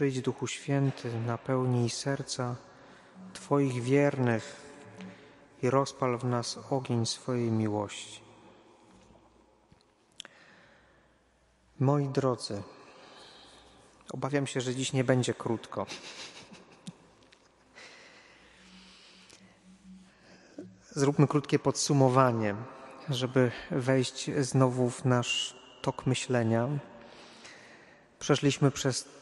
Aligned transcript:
Przyjdź 0.00 0.20
Duchu 0.20 0.46
Święty, 0.46 1.20
napełnij 1.26 1.90
serca 1.90 2.56
Twoich 3.32 3.82
wiernych 3.82 4.56
i 5.62 5.70
rozpal 5.70 6.18
w 6.18 6.24
nas 6.24 6.58
ogień 6.70 7.06
swojej 7.06 7.50
miłości. 7.50 8.20
Moi 11.80 12.08
drodzy, 12.08 12.62
obawiam 14.12 14.46
się, 14.46 14.60
że 14.60 14.74
dziś 14.74 14.92
nie 14.92 15.04
będzie 15.04 15.34
krótko. 15.34 15.86
Zróbmy 20.90 21.28
krótkie 21.28 21.58
podsumowanie, 21.58 22.54
żeby 23.08 23.50
wejść 23.70 24.30
znowu 24.38 24.90
w 24.90 25.04
nasz 25.04 25.56
tok 25.82 26.06
myślenia. 26.06 26.68
Przeszliśmy 28.18 28.70
przez 28.70 29.19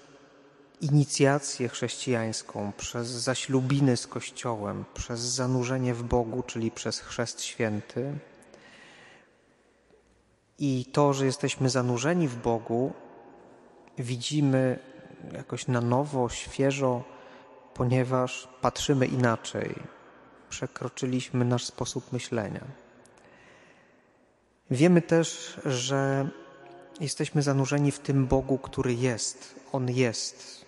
inicjację 0.81 1.69
chrześcijańską, 1.69 2.73
przez 2.77 3.09
zaślubiny 3.09 3.97
z 3.97 4.07
Kościołem, 4.07 4.85
przez 4.95 5.21
zanurzenie 5.21 5.95
w 5.95 6.03
Bogu, 6.03 6.43
czyli 6.43 6.71
przez 6.71 7.01
chrzest 7.01 7.43
święty. 7.43 8.15
I 10.59 10.87
to, 10.93 11.13
że 11.13 11.27
jesteśmy 11.27 11.71
zanurzeni 11.71 12.29
w 12.29 12.37
Bogu, 12.37 12.93
widzimy 13.99 14.79
jakoś 15.33 15.67
na 15.67 15.81
nowo, 15.81 16.29
świeżo, 16.29 17.05
ponieważ 17.75 18.49
patrzymy 18.61 19.07
inaczej. 19.07 19.75
Przekroczyliśmy 20.49 21.45
nasz 21.45 21.65
sposób 21.65 22.13
myślenia. 22.13 22.65
Wiemy 24.71 25.03
też, 25.03 25.61
że 25.65 26.29
jesteśmy 27.01 27.43
zanurzeni 27.43 27.93
w 27.93 27.99
tym 27.99 28.27
Bogu, 28.27 28.59
który 28.59 28.95
jest. 28.95 29.55
On 29.73 29.91
jest. 29.91 30.68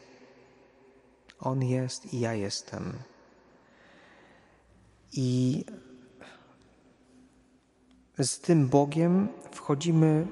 On 1.41 1.63
jest 1.63 2.15
i 2.15 2.21
ja 2.21 2.35
jestem. 2.35 2.93
I 5.13 5.65
z 8.19 8.41
tym 8.41 8.69
Bogiem 8.69 9.29
wchodzimy 9.53 10.27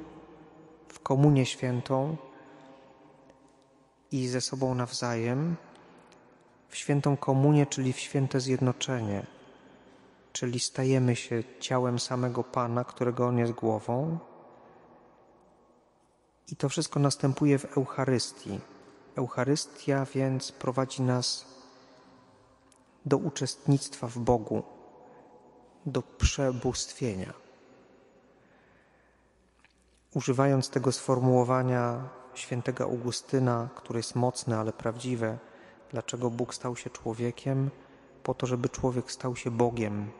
w 0.88 1.00
komunię 1.00 1.46
świętą 1.46 2.16
i 4.12 4.28
ze 4.28 4.40
sobą 4.40 4.74
nawzajem 4.74 5.56
w 6.68 6.76
świętą 6.76 7.16
komunię, 7.16 7.66
czyli 7.66 7.92
w 7.92 8.00
święte 8.00 8.40
zjednoczenie, 8.40 9.26
czyli 10.32 10.60
stajemy 10.60 11.16
się 11.16 11.42
ciałem 11.60 11.98
samego 11.98 12.44
Pana, 12.44 12.84
którego 12.84 13.26
On 13.26 13.38
jest 13.38 13.52
głową. 13.52 14.18
I 16.52 16.56
to 16.56 16.68
wszystko 16.68 17.00
następuje 17.00 17.58
w 17.58 17.76
Eucharystii. 17.76 18.60
Eucharystia 19.18 20.04
więc 20.14 20.52
prowadzi 20.52 21.02
nas 21.02 21.46
do 23.06 23.16
uczestnictwa 23.16 24.06
w 24.06 24.18
Bogu, 24.18 24.62
do 25.86 26.02
przebóstwienia. 26.02 27.32
Używając 30.14 30.70
tego 30.70 30.92
sformułowania 30.92 32.08
świętego 32.34 32.84
Augustyna, 32.84 33.68
które 33.74 33.98
jest 33.98 34.14
mocne, 34.14 34.58
ale 34.58 34.72
prawdziwe, 34.72 35.38
dlaczego 35.90 36.30
Bóg 36.30 36.54
stał 36.54 36.76
się 36.76 36.90
człowiekiem? 36.90 37.70
Po 38.22 38.34
to, 38.34 38.46
żeby 38.46 38.68
człowiek 38.68 39.12
stał 39.12 39.36
się 39.36 39.50
Bogiem. 39.50 40.10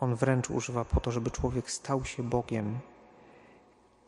On 0.00 0.14
wręcz 0.14 0.50
używa 0.50 0.84
po 0.84 1.00
to, 1.00 1.10
żeby 1.10 1.30
człowiek 1.30 1.70
stał 1.70 2.04
się 2.04 2.22
Bogiem. 2.22 2.78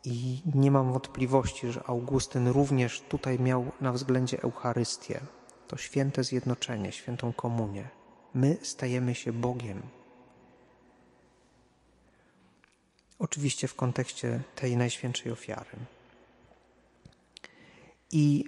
I 0.04 0.42
nie 0.54 0.70
mam 0.70 0.92
wątpliwości, 0.92 1.72
że 1.72 1.82
Augustyn 1.86 2.48
również 2.48 3.00
tutaj 3.00 3.40
miał 3.40 3.72
na 3.80 3.92
względzie 3.92 4.42
Eucharystię, 4.42 5.20
to 5.68 5.76
święte 5.76 6.24
zjednoczenie, 6.24 6.92
świętą 6.92 7.32
komunię. 7.32 7.88
My 8.34 8.58
stajemy 8.62 9.14
się 9.14 9.32
Bogiem. 9.32 9.82
Oczywiście 13.18 13.68
w 13.68 13.74
kontekście 13.74 14.42
tej 14.56 14.76
najświętszej 14.76 15.32
ofiary. 15.32 15.76
I 18.12 18.44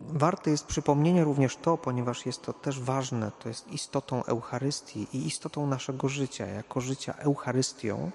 warte 0.00 0.50
jest 0.50 0.66
przypomnienia 0.66 1.24
również 1.24 1.56
to, 1.56 1.78
ponieważ 1.78 2.26
jest 2.26 2.42
to 2.42 2.52
też 2.52 2.80
ważne, 2.80 3.32
to 3.38 3.48
jest 3.48 3.68
istotą 3.68 4.24
Eucharystii 4.24 5.06
i 5.12 5.26
istotą 5.26 5.66
naszego 5.66 6.08
życia, 6.08 6.46
jako 6.46 6.80
życia 6.80 7.12
Eucharystią, 7.12 8.10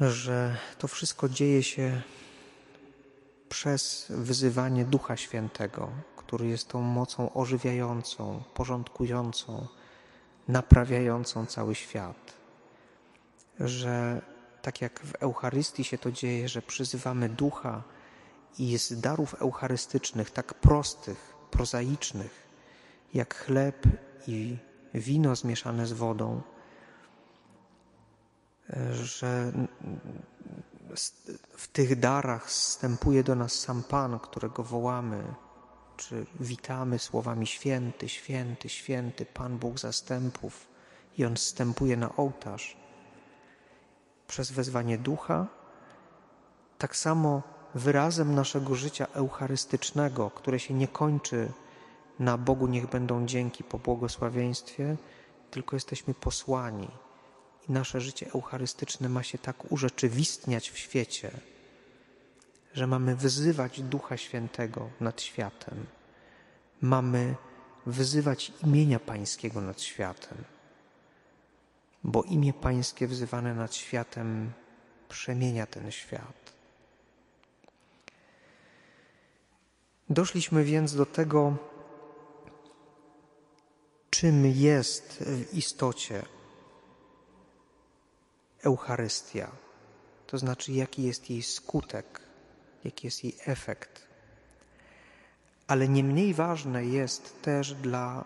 że 0.00 0.56
to 0.78 0.88
wszystko 0.88 1.28
dzieje 1.28 1.62
się 1.62 2.02
przez 3.48 4.06
wyzywanie 4.08 4.84
Ducha 4.84 5.16
Świętego, 5.16 5.90
który 6.16 6.46
jest 6.46 6.68
tą 6.68 6.80
mocą 6.80 7.32
ożywiającą, 7.32 8.42
porządkującą, 8.54 9.66
naprawiającą 10.48 11.46
cały 11.46 11.74
świat. 11.74 12.34
Że 13.60 14.22
tak 14.62 14.80
jak 14.80 15.00
w 15.00 15.14
Eucharystii 15.14 15.84
się 15.84 15.98
to 15.98 16.12
dzieje, 16.12 16.48
że 16.48 16.62
przyzywamy 16.62 17.28
Ducha 17.28 17.82
i 18.58 18.78
z 18.78 19.00
darów 19.00 19.34
eucharystycznych, 19.34 20.30
tak 20.30 20.54
prostych, 20.54 21.34
prozaicznych, 21.50 22.48
jak 23.14 23.34
chleb 23.34 23.86
i 24.26 24.56
wino 24.94 25.36
zmieszane 25.36 25.86
z 25.86 25.92
wodą, 25.92 26.42
że 28.92 29.52
w 31.56 31.68
tych 31.68 32.00
darach 32.00 32.46
wstępuje 32.46 33.24
do 33.24 33.34
nas 33.34 33.52
sam 33.52 33.82
Pan, 33.82 34.18
którego 34.18 34.62
wołamy, 34.62 35.34
czy 35.96 36.26
witamy 36.40 36.98
słowami 36.98 37.46
święty, 37.46 38.08
święty, 38.08 38.68
święty, 38.68 39.26
Pan 39.26 39.58
Bóg 39.58 39.78
zastępów 39.78 40.68
i 41.18 41.24
On 41.24 41.36
wstępuje 41.36 41.96
na 41.96 42.16
ołtarz. 42.16 42.76
Przez 44.28 44.50
wezwanie 44.50 44.98
ducha, 44.98 45.46
tak 46.78 46.96
samo 46.96 47.42
wyrazem 47.74 48.34
naszego 48.34 48.74
życia 48.74 49.06
eucharystycznego, 49.12 50.30
które 50.30 50.58
się 50.58 50.74
nie 50.74 50.88
kończy 50.88 51.52
na 52.18 52.38
Bogu 52.38 52.66
niech 52.66 52.86
będą 52.86 53.26
dzięki 53.26 53.64
po 53.64 53.78
błogosławieństwie, 53.78 54.96
tylko 55.50 55.76
jesteśmy 55.76 56.14
posłani 56.14 56.88
nasze 57.70 58.00
życie 58.00 58.26
eucharystyczne 58.34 59.08
ma 59.08 59.22
się 59.22 59.38
tak 59.38 59.72
urzeczywistniać 59.72 60.70
w 60.70 60.78
świecie, 60.78 61.30
że 62.74 62.86
mamy 62.86 63.16
wyzywać 63.16 63.80
Ducha 63.80 64.16
Świętego 64.16 64.90
nad 65.00 65.22
światem. 65.22 65.86
Mamy 66.80 67.34
wyzywać 67.86 68.52
imienia 68.64 69.00
Pańskiego 69.00 69.60
nad 69.60 69.80
światem, 69.80 70.38
bo 72.04 72.22
imię 72.22 72.52
Pańskie 72.52 73.06
wzywane 73.06 73.54
nad 73.54 73.74
światem 73.74 74.52
przemienia 75.08 75.66
ten 75.66 75.90
świat. 75.90 76.52
Doszliśmy 80.10 80.64
więc 80.64 80.94
do 80.94 81.06
tego, 81.06 81.56
czym 84.10 84.46
jest 84.46 85.24
w 85.26 85.54
istocie 85.54 86.22
Eucharystia, 88.62 89.50
to 90.26 90.38
znaczy 90.38 90.72
jaki 90.72 91.02
jest 91.02 91.30
jej 91.30 91.42
skutek, 91.42 92.20
jaki 92.84 93.06
jest 93.06 93.24
jej 93.24 93.36
efekt. 93.46 94.06
Ale 95.66 95.88
nie 95.88 96.04
mniej 96.04 96.34
ważne 96.34 96.84
jest 96.84 97.42
też 97.42 97.74
dla 97.74 98.24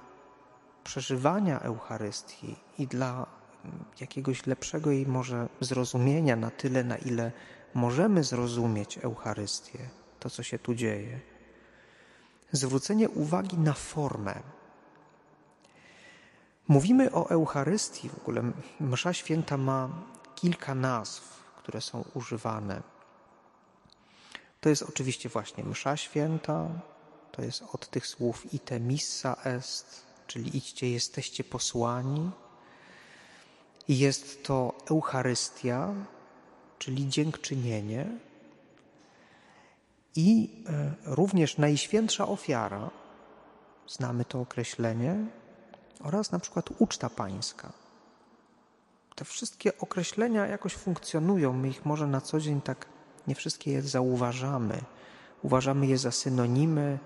przeżywania 0.85 1.61
Eucharystii 1.61 2.57
i 2.79 2.87
dla 2.87 3.27
jakiegoś 4.01 4.47
lepszego 4.47 4.91
jej 4.91 5.07
może 5.07 5.49
zrozumienia 5.61 6.37
na 6.37 6.51
tyle, 6.51 6.85
na 6.85 6.97
ile 6.97 7.33
możemy 7.75 8.25
zrozumieć 8.25 8.99
Eucharystię, 8.99 9.79
to 10.21 10.31
co 10.31 10.43
się 10.43 10.59
tu 10.59 10.75
dzieje. 10.75 11.21
Zwrócenie 12.53 13.09
uwagi 13.09 13.59
na 13.59 13.73
formę. 13.73 14.35
Mówimy 16.69 17.13
o 17.13 17.31
Eucharystii, 17.31 18.09
w 18.09 18.19
ogóle 18.19 18.43
Msza 18.81 19.13
Święta 19.13 19.57
ma 19.57 19.89
kilka 20.45 20.75
nazw, 20.75 21.45
które 21.57 21.81
są 21.81 22.05
używane. 22.15 22.83
To 24.61 24.69
jest 24.69 24.83
oczywiście 24.83 25.29
właśnie 25.29 25.65
msza 25.65 25.97
święta, 25.97 26.69
to 27.33 27.43
jest 27.43 27.65
od 27.73 27.91
tych 27.91 28.07
słów 28.07 28.55
ite 28.55 28.81
missa 28.81 29.37
est, 29.45 30.07
czyli 30.27 30.57
idźcie, 30.57 30.91
jesteście 30.91 31.45
posłani. 31.45 32.31
Jest 33.89 34.45
to 34.45 34.75
Eucharystia, 34.91 35.95
czyli 36.79 37.09
dziękczynienie. 37.09 38.07
I 40.17 40.65
e, 40.69 40.95
również 41.05 41.59
Najświętsza 41.59 42.29
Ofiara, 42.29 42.91
znamy 43.89 44.25
to 44.25 44.41
określenie, 44.41 45.27
oraz 46.01 46.33
na 46.33 46.39
przykład 46.39 46.71
uczta 46.79 47.11
pańska 47.11 47.84
te 49.15 49.25
wszystkie 49.25 49.79
określenia 49.79 50.47
jakoś 50.47 50.75
funkcjonują. 50.75 51.53
My 51.53 51.69
ich 51.69 51.85
może 51.85 52.07
na 52.07 52.21
co 52.21 52.41
dzień 52.41 52.61
tak 52.61 52.87
nie 53.27 53.35
wszystkie 53.35 53.73
je 53.73 53.83
zauważamy. 53.83 54.81
uważamy 55.43 55.87
je 55.87 55.99
za 55.99 56.11
synonimy, 56.11 56.99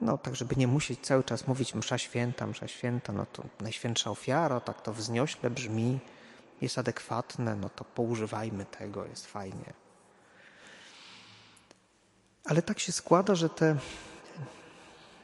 no 0.00 0.18
tak, 0.18 0.36
żeby 0.36 0.56
nie 0.56 0.66
musieć 0.66 1.00
cały 1.00 1.24
czas 1.24 1.46
mówić 1.46 1.74
msza 1.74 1.98
święta, 1.98 2.46
msza 2.46 2.68
święta, 2.68 3.12
no 3.12 3.26
to 3.32 3.42
najświętsza 3.60 4.10
ofiara, 4.10 4.60
tak 4.60 4.82
to 4.82 4.92
wzniośle 4.92 5.50
brzmi, 5.50 5.98
jest 6.60 6.78
adekwatne, 6.78 7.56
no 7.56 7.68
to 7.68 7.84
poużywajmy 7.84 8.64
tego, 8.64 9.06
jest 9.06 9.26
fajnie. 9.26 9.72
Ale 12.44 12.62
tak 12.62 12.78
się 12.78 12.92
składa, 12.92 13.34
że 13.34 13.48
te 13.48 13.76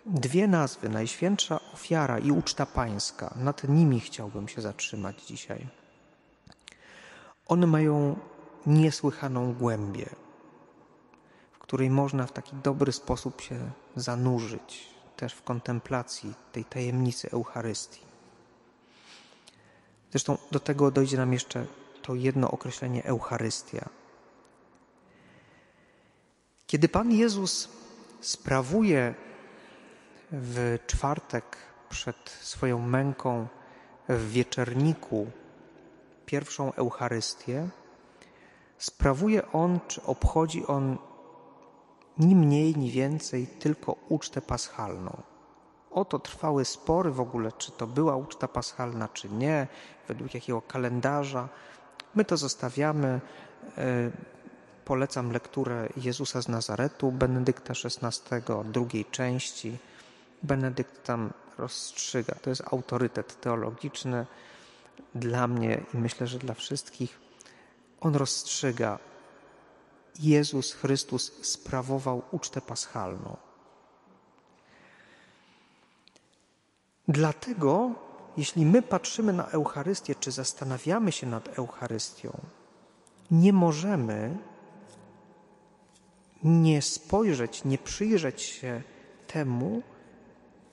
dwie 0.06 0.49
nazwy, 0.49 0.88
Najświętsza 0.88 1.61
Ofiara 1.75 2.19
i 2.19 2.31
Uczta 2.31 2.67
Pańska, 2.67 3.35
nad 3.37 3.69
nimi 3.69 4.00
chciałbym 4.00 4.49
się 4.49 4.61
zatrzymać 4.62 5.23
dzisiaj. 5.23 5.81
One 7.49 7.67
mają 7.67 8.17
niesłychaną 8.67 9.55
głębię, 9.55 10.06
w 11.53 11.59
której 11.59 11.91
można 11.91 12.27
w 12.27 12.33
taki 12.33 12.56
dobry 12.56 12.93
sposób 12.93 13.41
się 13.41 13.71
zanurzyć 13.97 14.89
też 15.17 15.35
w 15.35 15.43
kontemplacji 15.43 16.35
tej 16.53 16.65
tajemnicy 16.65 17.31
Eucharystii. 17.31 18.00
Zresztą 20.11 20.39
do 20.50 20.61
tego 20.61 20.91
dojdzie 20.91 21.17
nam 21.17 21.33
jeszcze 21.33 21.67
to 22.03 22.15
jedno 22.15 22.50
określenie 22.50 23.05
Eucharystia. 23.05 23.89
Kiedy 26.67 26.89
Pan 26.89 27.12
Jezus 27.12 27.69
sprawuje 28.21 29.15
w 30.33 30.79
czwartek 30.87 31.56
przed 31.89 32.31
swoją 32.41 32.79
męką 32.79 33.47
w 34.09 34.31
wieczerniku 34.31 35.31
pierwszą 36.32 36.73
Eucharystię, 36.73 37.69
sprawuje 38.79 39.52
on, 39.52 39.81
czy 39.88 40.02
obchodzi 40.02 40.67
on 40.67 40.99
ni 42.19 42.37
mniej, 42.37 42.76
ni 42.76 42.90
więcej 42.90 43.46
tylko 43.46 43.96
ucztę 44.08 44.40
paschalną. 44.40 45.23
Oto 45.90 46.19
trwały 46.19 46.64
spory 46.64 47.11
w 47.11 47.20
ogóle, 47.20 47.52
czy 47.52 47.73
to 47.73 47.87
była 47.87 48.17
uczta 48.17 48.49
paschalna, 48.49 49.08
czy 49.08 49.29
nie, 49.29 49.67
według 50.08 50.34
jakiego 50.34 50.62
kalendarza. 50.62 51.49
My 52.14 52.25
to 52.25 52.37
zostawiamy. 52.37 53.20
E, 53.79 54.11
polecam 54.84 55.32
lekturę 55.32 55.88
Jezusa 55.96 56.43
z 56.43 56.49
Nazaretu, 56.49 57.12
Benedykta 57.12 57.75
XVI, 57.84 58.37
drugiej 58.64 59.05
części. 59.05 59.79
Benedykt 60.43 61.05
tam 61.05 61.32
rozstrzyga. 61.58 62.34
To 62.43 62.50
jest 62.50 62.62
autorytet 62.73 63.40
teologiczny 63.40 64.26
dla 65.15 65.49
mnie 65.49 65.85
i 65.94 65.97
myślę, 65.97 66.27
że 66.27 66.39
dla 66.39 66.55
wszystkich. 66.55 67.21
On 68.00 68.15
rozstrzyga. 68.15 68.99
Jezus 70.21 70.73
Chrystus 70.73 71.33
sprawował 71.43 72.23
ucztę 72.31 72.61
paschalną. 72.61 73.37
Dlatego, 77.09 77.91
jeśli 78.37 78.67
my 78.67 78.83
patrzymy 78.83 79.33
na 79.33 79.49
Eucharystię, 79.49 80.15
czy 80.15 80.31
zastanawiamy 80.31 81.12
się 81.12 81.27
nad 81.27 81.59
Eucharystią, 81.59 82.41
nie 83.31 83.53
możemy 83.53 84.39
nie 86.43 86.83
spojrzeć, 86.83 87.65
nie 87.65 87.79
przyjrzeć 87.79 88.43
się 88.43 88.83
temu, 89.27 89.83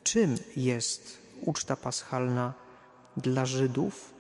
czym 0.04 0.36
jest 0.56 1.18
uczta 1.42 1.76
paschalna 1.76 2.54
dla 3.18 3.46
Żydów, 3.46 4.14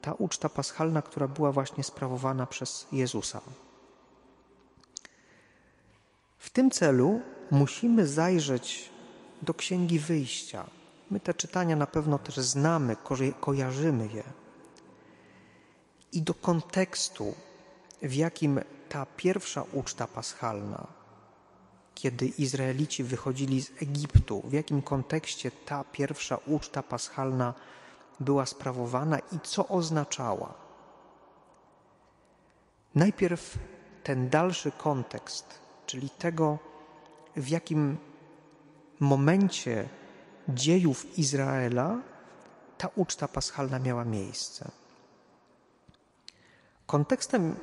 ta 0.00 0.12
uczta 0.12 0.48
paschalna, 0.48 1.02
która 1.02 1.28
była 1.28 1.52
właśnie 1.52 1.84
sprawowana 1.84 2.46
przez 2.46 2.86
Jezusa. 2.92 3.40
W 6.38 6.50
tym 6.50 6.70
celu 6.70 7.20
musimy 7.50 8.06
zajrzeć 8.06 8.90
do 9.42 9.54
Księgi 9.54 9.98
Wyjścia. 9.98 10.66
My 11.10 11.20
te 11.20 11.34
czytania 11.34 11.76
na 11.76 11.86
pewno 11.86 12.18
też 12.18 12.36
znamy, 12.36 12.96
kojarzymy 13.40 14.08
je. 14.14 14.22
I 16.12 16.22
do 16.22 16.34
kontekstu, 16.34 17.34
w 18.02 18.14
jakim 18.14 18.60
ta 18.88 19.06
pierwsza 19.16 19.64
uczta 19.72 20.06
paschalna, 20.06 20.86
kiedy 21.94 22.26
Izraelici 22.26 23.04
wychodzili 23.04 23.62
z 23.62 23.70
Egiptu, 23.82 24.42
w 24.44 24.52
jakim 24.52 24.82
kontekście 24.82 25.50
ta 25.50 25.84
pierwsza 25.84 26.38
uczta 26.46 26.82
paschalna 26.82 27.54
była 28.20 28.46
sprawowana 28.46 29.18
i 29.18 29.40
co 29.42 29.68
oznaczała. 29.68 30.54
Najpierw 32.94 33.58
ten 34.04 34.30
dalszy 34.30 34.72
kontekst, 34.72 35.58
czyli 35.86 36.10
tego, 36.10 36.58
w 37.36 37.48
jakim 37.48 37.96
momencie 39.00 39.88
dziejów 40.48 41.18
Izraela 41.18 41.98
ta 42.78 42.88
uczta 42.96 43.28
paschalna 43.28 43.78
miała 43.78 44.04
miejsce. 44.04 44.70
Kontekstem 46.86 47.56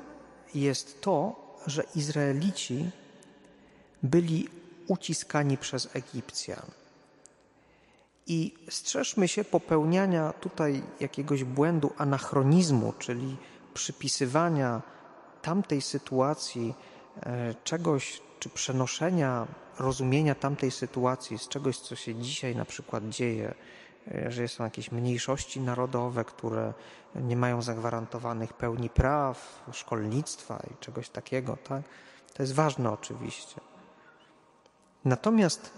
jest 0.53 1.01
to, 1.01 1.35
że 1.67 1.83
Izraelici 1.95 2.91
byli 4.03 4.49
uciskani 4.87 5.57
przez 5.57 5.95
Egipcjan. 5.95 6.78
I 8.29 8.53
strzeżmy 8.69 9.27
się 9.27 9.43
popełniania 9.43 10.33
tutaj 10.33 10.83
jakiegoś 10.99 11.43
błędu 11.43 11.93
anachronizmu, 11.97 12.93
czyli 12.99 13.37
przypisywania 13.73 14.81
tamtej 15.41 15.81
sytuacji 15.81 16.73
e, 17.23 17.55
czegoś, 17.63 18.21
czy 18.39 18.49
przenoszenia 18.49 19.47
rozumienia 19.79 20.35
tamtej 20.35 20.71
sytuacji 20.71 21.37
z 21.39 21.47
czegoś, 21.47 21.77
co 21.77 21.95
się 21.95 22.15
dzisiaj 22.15 22.55
na 22.55 22.65
przykład 22.65 23.09
dzieje, 23.09 23.53
e, 24.11 24.31
że 24.31 24.47
są 24.47 24.63
jakieś 24.63 24.91
mniejszości 24.91 25.61
narodowe, 25.61 26.25
które 26.25 26.73
nie 27.15 27.37
mają 27.37 27.61
zagwarantowanych 27.61 28.53
pełni 28.53 28.89
praw, 28.89 29.63
szkolnictwa 29.71 30.63
i 30.71 30.77
czegoś 30.79 31.09
takiego, 31.09 31.57
tak? 31.57 31.81
To 32.33 32.43
jest 32.43 32.53
ważne 32.53 32.91
oczywiście. 32.91 33.61
Natomiast 35.05 35.71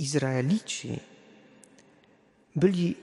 Izraelici 0.00 1.00
byli 2.56 2.96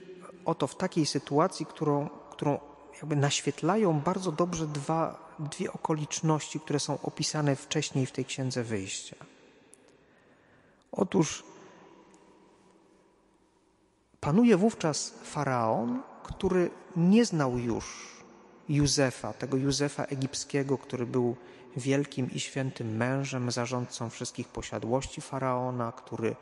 oto 0.44 0.66
w 0.66 0.76
takiej 0.76 1.06
sytuacji, 1.06 1.66
którą, 1.66 2.08
którą 2.30 2.58
jakby 2.96 3.16
naświetlają 3.16 4.00
bardzo 4.00 4.32
dobrze 4.32 4.66
dwa, 4.66 5.28
dwie 5.38 5.72
okoliczności, 5.72 6.60
które 6.60 6.80
są 6.80 7.00
opisane 7.02 7.56
wcześniej 7.56 8.06
w 8.06 8.12
tej 8.12 8.24
księdze 8.24 8.64
wyjścia. 8.64 9.16
Otóż 10.92 11.44
panuje 14.20 14.56
wówczas 14.56 15.14
faraon, 15.22 16.02
który 16.22 16.70
nie 16.96 17.24
znał 17.24 17.58
już 17.58 18.18
Józefa, 18.68 19.32
tego 19.32 19.56
Józefa 19.56 20.04
egipskiego, 20.04 20.78
który 20.78 21.06
był 21.06 21.36
wielkim 21.76 22.30
i 22.30 22.40
świętym 22.40 22.96
mężem, 22.96 23.50
zarządcą 23.50 24.10
wszystkich 24.10 24.48
posiadłości 24.48 25.20
faraona, 25.20 25.92
który 25.92 26.36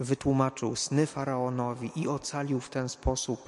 wytłumaczył 0.00 0.76
sny 0.76 1.06
faraonowi 1.06 1.92
i 1.96 2.08
ocalił 2.08 2.60
w 2.60 2.70
ten 2.70 2.88
sposób 2.88 3.40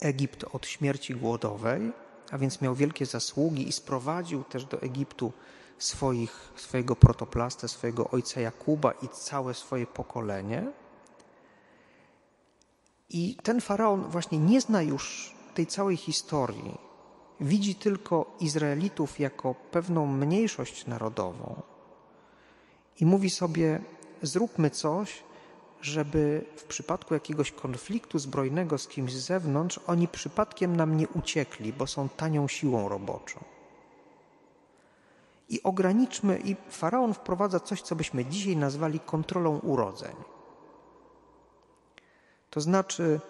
Egipt 0.00 0.44
od 0.52 0.66
śmierci 0.66 1.14
głodowej, 1.14 1.92
a 2.30 2.38
więc 2.38 2.60
miał 2.60 2.74
wielkie 2.74 3.06
zasługi 3.06 3.68
i 3.68 3.72
sprowadził 3.72 4.44
też 4.44 4.64
do 4.64 4.82
Egiptu 4.82 5.32
swoich, 5.78 6.52
swojego 6.56 6.96
protoplastę, 6.96 7.68
swojego 7.68 8.10
ojca 8.10 8.40
Jakuba 8.40 8.92
i 8.92 9.08
całe 9.08 9.54
swoje 9.54 9.86
pokolenie. 9.86 10.72
I 13.10 13.36
ten 13.42 13.60
faraon 13.60 14.02
właśnie 14.02 14.38
nie 14.38 14.60
zna 14.60 14.82
już 14.82 15.34
tej 15.54 15.66
całej 15.66 15.96
historii. 15.96 16.78
Widzi 17.40 17.74
tylko 17.74 18.36
Izraelitów 18.40 19.20
jako 19.20 19.54
pewną 19.54 20.06
mniejszość 20.06 20.86
narodową 20.86 21.62
i 23.00 23.06
mówi 23.06 23.30
sobie: 23.30 23.80
Zróbmy 24.22 24.70
coś, 24.70 25.22
żeby 25.82 26.44
w 26.56 26.64
przypadku 26.64 27.14
jakiegoś 27.14 27.52
konfliktu 27.52 28.18
zbrojnego 28.18 28.78
z 28.78 28.88
kimś 28.88 29.12
z 29.12 29.26
zewnątrz 29.26 29.80
oni 29.86 30.08
przypadkiem 30.08 30.76
nam 30.76 30.96
nie 30.96 31.08
uciekli, 31.08 31.72
bo 31.72 31.86
są 31.86 32.08
tanią 32.08 32.48
siłą 32.48 32.88
roboczą. 32.88 33.44
I 35.48 35.62
ograniczmy, 35.62 36.40
i 36.44 36.56
faraon 36.70 37.14
wprowadza 37.14 37.60
coś, 37.60 37.82
co 37.82 37.96
byśmy 37.96 38.24
dzisiaj 38.24 38.56
nazwali 38.56 39.00
kontrolą 39.00 39.58
urodzeń. 39.58 40.16
To 42.50 42.60
znaczy, 42.60 43.20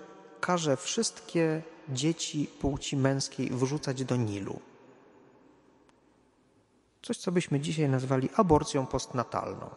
każe 0.40 0.76
wszystkie 0.76 1.62
dzieci 1.88 2.50
płci 2.60 2.96
męskiej 2.96 3.50
wrzucać 3.50 4.04
do 4.04 4.16
Nilu. 4.16 4.60
Coś, 7.02 7.18
co 7.18 7.32
byśmy 7.32 7.60
dzisiaj 7.60 7.88
nazwali 7.88 8.28
aborcją 8.36 8.86
postnatalną. 8.86 9.70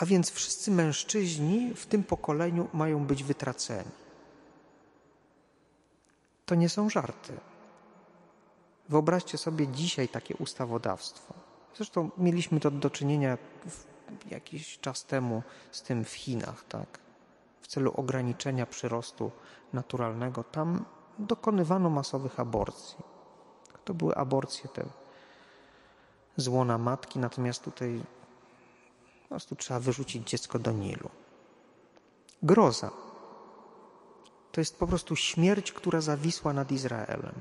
A 0.00 0.06
więc 0.06 0.30
wszyscy 0.30 0.70
mężczyźni 0.70 1.74
w 1.74 1.86
tym 1.86 2.04
pokoleniu 2.04 2.68
mają 2.72 3.06
być 3.06 3.24
wytraceni. 3.24 3.90
To 6.46 6.54
nie 6.54 6.68
są 6.68 6.90
żarty. 6.90 7.32
Wyobraźcie 8.88 9.38
sobie 9.38 9.68
dzisiaj 9.68 10.08
takie 10.08 10.36
ustawodawstwo. 10.36 11.34
Zresztą 11.76 12.10
mieliśmy 12.18 12.60
to 12.60 12.70
do 12.70 12.90
czynienia 12.90 13.38
jakiś 14.30 14.78
czas 14.78 15.04
temu 15.04 15.42
z 15.70 15.82
tym 15.82 16.04
w 16.04 16.12
Chinach, 16.12 16.64
tak? 16.68 16.98
W 17.60 17.66
celu 17.66 17.92
ograniczenia 17.96 18.66
przyrostu 18.66 19.30
naturalnego. 19.72 20.44
Tam 20.44 20.84
dokonywano 21.18 21.90
masowych 21.90 22.40
aborcji. 22.40 22.96
To 23.84 23.94
były 23.94 24.14
aborcje 24.14 24.70
te 24.70 24.84
złona 26.36 26.78
matki, 26.78 27.18
natomiast 27.18 27.62
tutaj 27.62 28.02
po 29.30 29.34
prostu 29.34 29.56
trzeba 29.56 29.80
wyrzucić 29.80 30.30
dziecko 30.30 30.58
do 30.58 30.72
Nilu. 30.72 31.10
Groza. 32.42 32.90
To 34.52 34.60
jest 34.60 34.78
po 34.78 34.86
prostu 34.86 35.16
śmierć, 35.16 35.72
która 35.72 36.00
zawisła 36.00 36.52
nad 36.52 36.72
Izraelem. 36.72 37.34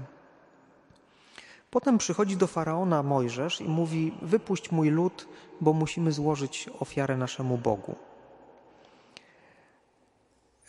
Potem 1.71 1.97
przychodzi 1.97 2.37
do 2.37 2.47
faraona 2.47 3.03
Mojżesz 3.03 3.61
i 3.61 3.63
mówi: 3.63 4.17
Wypuść 4.21 4.71
mój 4.71 4.89
lud, 4.89 5.27
bo 5.61 5.73
musimy 5.73 6.11
złożyć 6.11 6.69
ofiarę 6.79 7.17
naszemu 7.17 7.57
Bogu. 7.57 7.95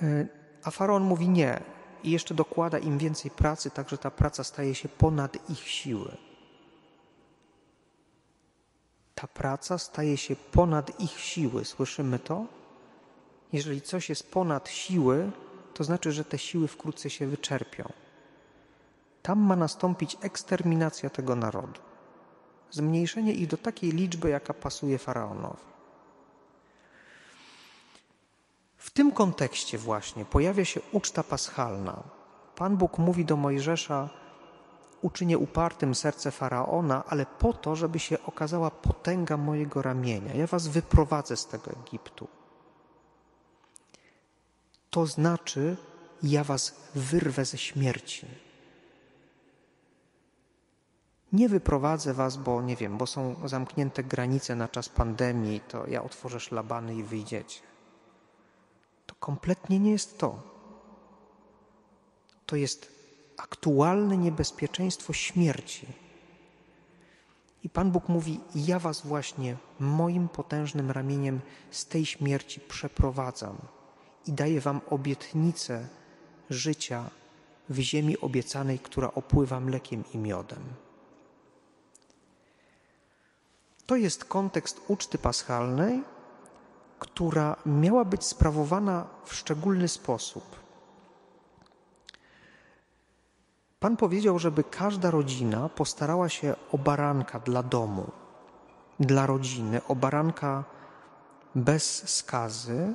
E, 0.03 0.27
a 0.65 0.71
faraon 0.71 1.03
mówi: 1.03 1.29
Nie. 1.29 1.61
I 2.03 2.11
jeszcze 2.11 2.35
dokłada 2.35 2.79
im 2.79 2.99
więcej 2.99 3.31
pracy, 3.31 3.71
tak 3.71 3.89
że 3.89 3.99
ta 3.99 4.11
praca 4.11 4.45
staje 4.45 4.75
się 4.75 4.89
ponad 4.89 5.51
ich 5.51 5.69
siły. 5.69 6.30
Ta 9.21 9.27
praca 9.27 9.79
staje 9.79 10.17
się 10.17 10.37
ponad 10.37 11.01
ich 11.01 11.21
siły. 11.21 11.65
Słyszymy 11.65 12.19
to? 12.19 12.45
Jeżeli 13.53 13.83
coś 13.83 14.09
jest 14.09 14.31
ponad 14.31 14.69
siły, 14.69 15.31
to 15.75 15.85
znaczy, 15.85 16.13
że 16.13 16.25
te 16.25 16.39
siły 16.39 16.69
wkrótce 16.69 17.11
się 17.11 17.27
wyczerpią. 17.27 17.93
Tam 19.23 19.39
ma 19.39 19.57
nastąpić 19.57 20.17
eksterminacja 20.21 21.11
tego 21.11 21.37
narodu. 21.37 21.81
Zmniejszenie 22.71 23.33
ich 23.33 23.47
do 23.47 23.57
takiej 23.57 23.91
liczby, 23.93 24.31
jaka 24.31 24.55
pasuje 24.55 24.99
faraonowi. 24.99 25.65
W 28.77 28.91
tym 28.91 29.13
kontekście 29.13 29.79
właśnie 29.79 30.25
pojawia 30.25 30.65
się 30.65 30.81
uczta 30.93 31.23
paschalna. 31.23 32.03
Pan 32.57 32.77
Bóg 32.77 32.99
mówi 32.99 33.25
do 33.25 33.37
Mojżesza: 33.37 34.09
Uczynię 35.03 35.39
upartym 35.39 35.95
serce 35.95 36.31
faraona, 36.31 37.05
ale 37.07 37.27
po 37.27 37.53
to, 37.53 37.77
żeby 37.77 37.99
się 37.99 38.23
okazała 38.23 38.71
potęga 38.71 39.37
mojego 39.37 39.83
ramienia. 39.83 40.35
Ja 40.35 40.47
was 40.47 40.69
wyprowadzę 40.69 41.37
z 41.37 41.47
tego 41.47 41.71
Egiptu. 41.71 42.29
To 44.91 45.07
znaczy, 45.07 45.77
ja 46.23 46.45
was 46.45 46.75
wyrwę 46.95 47.45
ze 47.45 47.59
śmierci. 47.59 48.27
Nie 51.33 51.49
wyprowadzę 51.49 52.15
was, 52.15 52.37
bo 52.37 52.63
nie 52.63 52.77
wiem, 52.77 52.99
bo 52.99 53.07
są 53.07 53.49
zamknięte 53.49 54.05
granice 54.05 54.57
na 54.57 54.69
czas 54.69 54.89
pandemii, 54.89 55.61
to 55.61 55.87
ja 55.87 56.03
otworzę 56.03 56.41
szlabany 56.41 56.95
i 56.95 57.03
wyjdziecie. 57.03 57.61
To 59.07 59.15
kompletnie 59.15 59.79
nie 59.79 59.91
jest 59.91 60.19
to. 60.19 60.43
To 62.47 62.57
jest 62.57 63.00
aktualne 63.43 64.17
niebezpieczeństwo 64.17 65.13
śmierci. 65.13 65.87
I 67.65 67.69
Pan 67.69 67.91
Bóg 67.91 68.09
mówi: 68.09 68.41
Ja 68.55 68.79
was 68.79 69.01
właśnie 69.07 69.57
moim 69.79 70.29
potężnym 70.29 70.91
ramieniem 70.91 71.41
z 71.71 71.87
tej 71.87 72.07
śmierci 72.07 72.61
przeprowadzam 72.61 73.57
i 74.27 74.33
daję 74.33 74.61
wam 74.61 74.81
obietnicę 74.91 75.89
życia 76.51 77.11
w 77.69 77.79
ziemi 77.79 78.19
obiecanej, 78.21 78.79
która 78.79 79.15
opływa 79.15 79.61
mlekiem 79.61 80.05
i 80.15 80.19
miodem. 80.19 80.63
To 83.87 83.97
jest 83.97 84.25
kontekst 84.25 84.81
uczty 84.89 85.19
paschalnej, 85.19 86.03
która 86.99 87.57
miała 87.67 88.05
być 88.05 88.25
sprawowana 88.25 89.07
w 89.25 89.35
szczególny 89.35 89.89
sposób. 89.89 90.60
Pan 93.81 93.97
powiedział, 93.97 94.39
żeby 94.39 94.65
każda 94.65 95.11
rodzina 95.11 95.69
postarała 95.69 96.29
się 96.29 96.55
o 96.73 96.79
baranka 96.79 97.41
dla 97.41 97.63
domu, 97.63 98.11
dla 99.01 99.27
rodziny, 99.27 99.81
o 99.89 99.95
baranka 99.97 100.65
bez 101.55 102.09
skazy. 102.17 102.95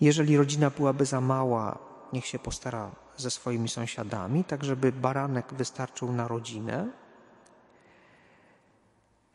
Jeżeli 0.00 0.36
rodzina 0.36 0.70
byłaby 0.70 1.06
za 1.06 1.20
mała, 1.20 1.78
niech 2.12 2.26
się 2.26 2.38
postara 2.38 2.90
ze 3.16 3.30
swoimi 3.30 3.68
sąsiadami, 3.68 4.44
tak 4.44 4.64
żeby 4.64 4.92
baranek 4.92 5.54
wystarczył 5.54 6.12
na 6.12 6.28
rodzinę. 6.28 6.88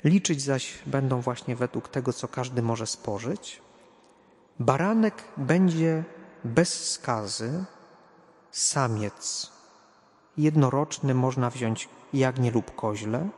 Liczyć 0.03 0.41
zaś 0.41 0.79
będą 0.85 1.21
właśnie 1.21 1.55
według 1.55 1.87
tego, 1.87 2.13
co 2.13 2.27
każdy 2.27 2.61
może 2.61 2.87
spożyć. 2.87 3.61
Baranek 4.59 5.23
będzie 5.37 6.03
bez 6.43 6.91
skazy, 6.91 7.65
samiec. 8.51 9.51
Jednoroczny 10.39 11.13
można 11.13 11.49
wziąć 11.49 11.89
jagnię 12.13 12.51
lub 12.51 12.75
koźle. 12.75 13.29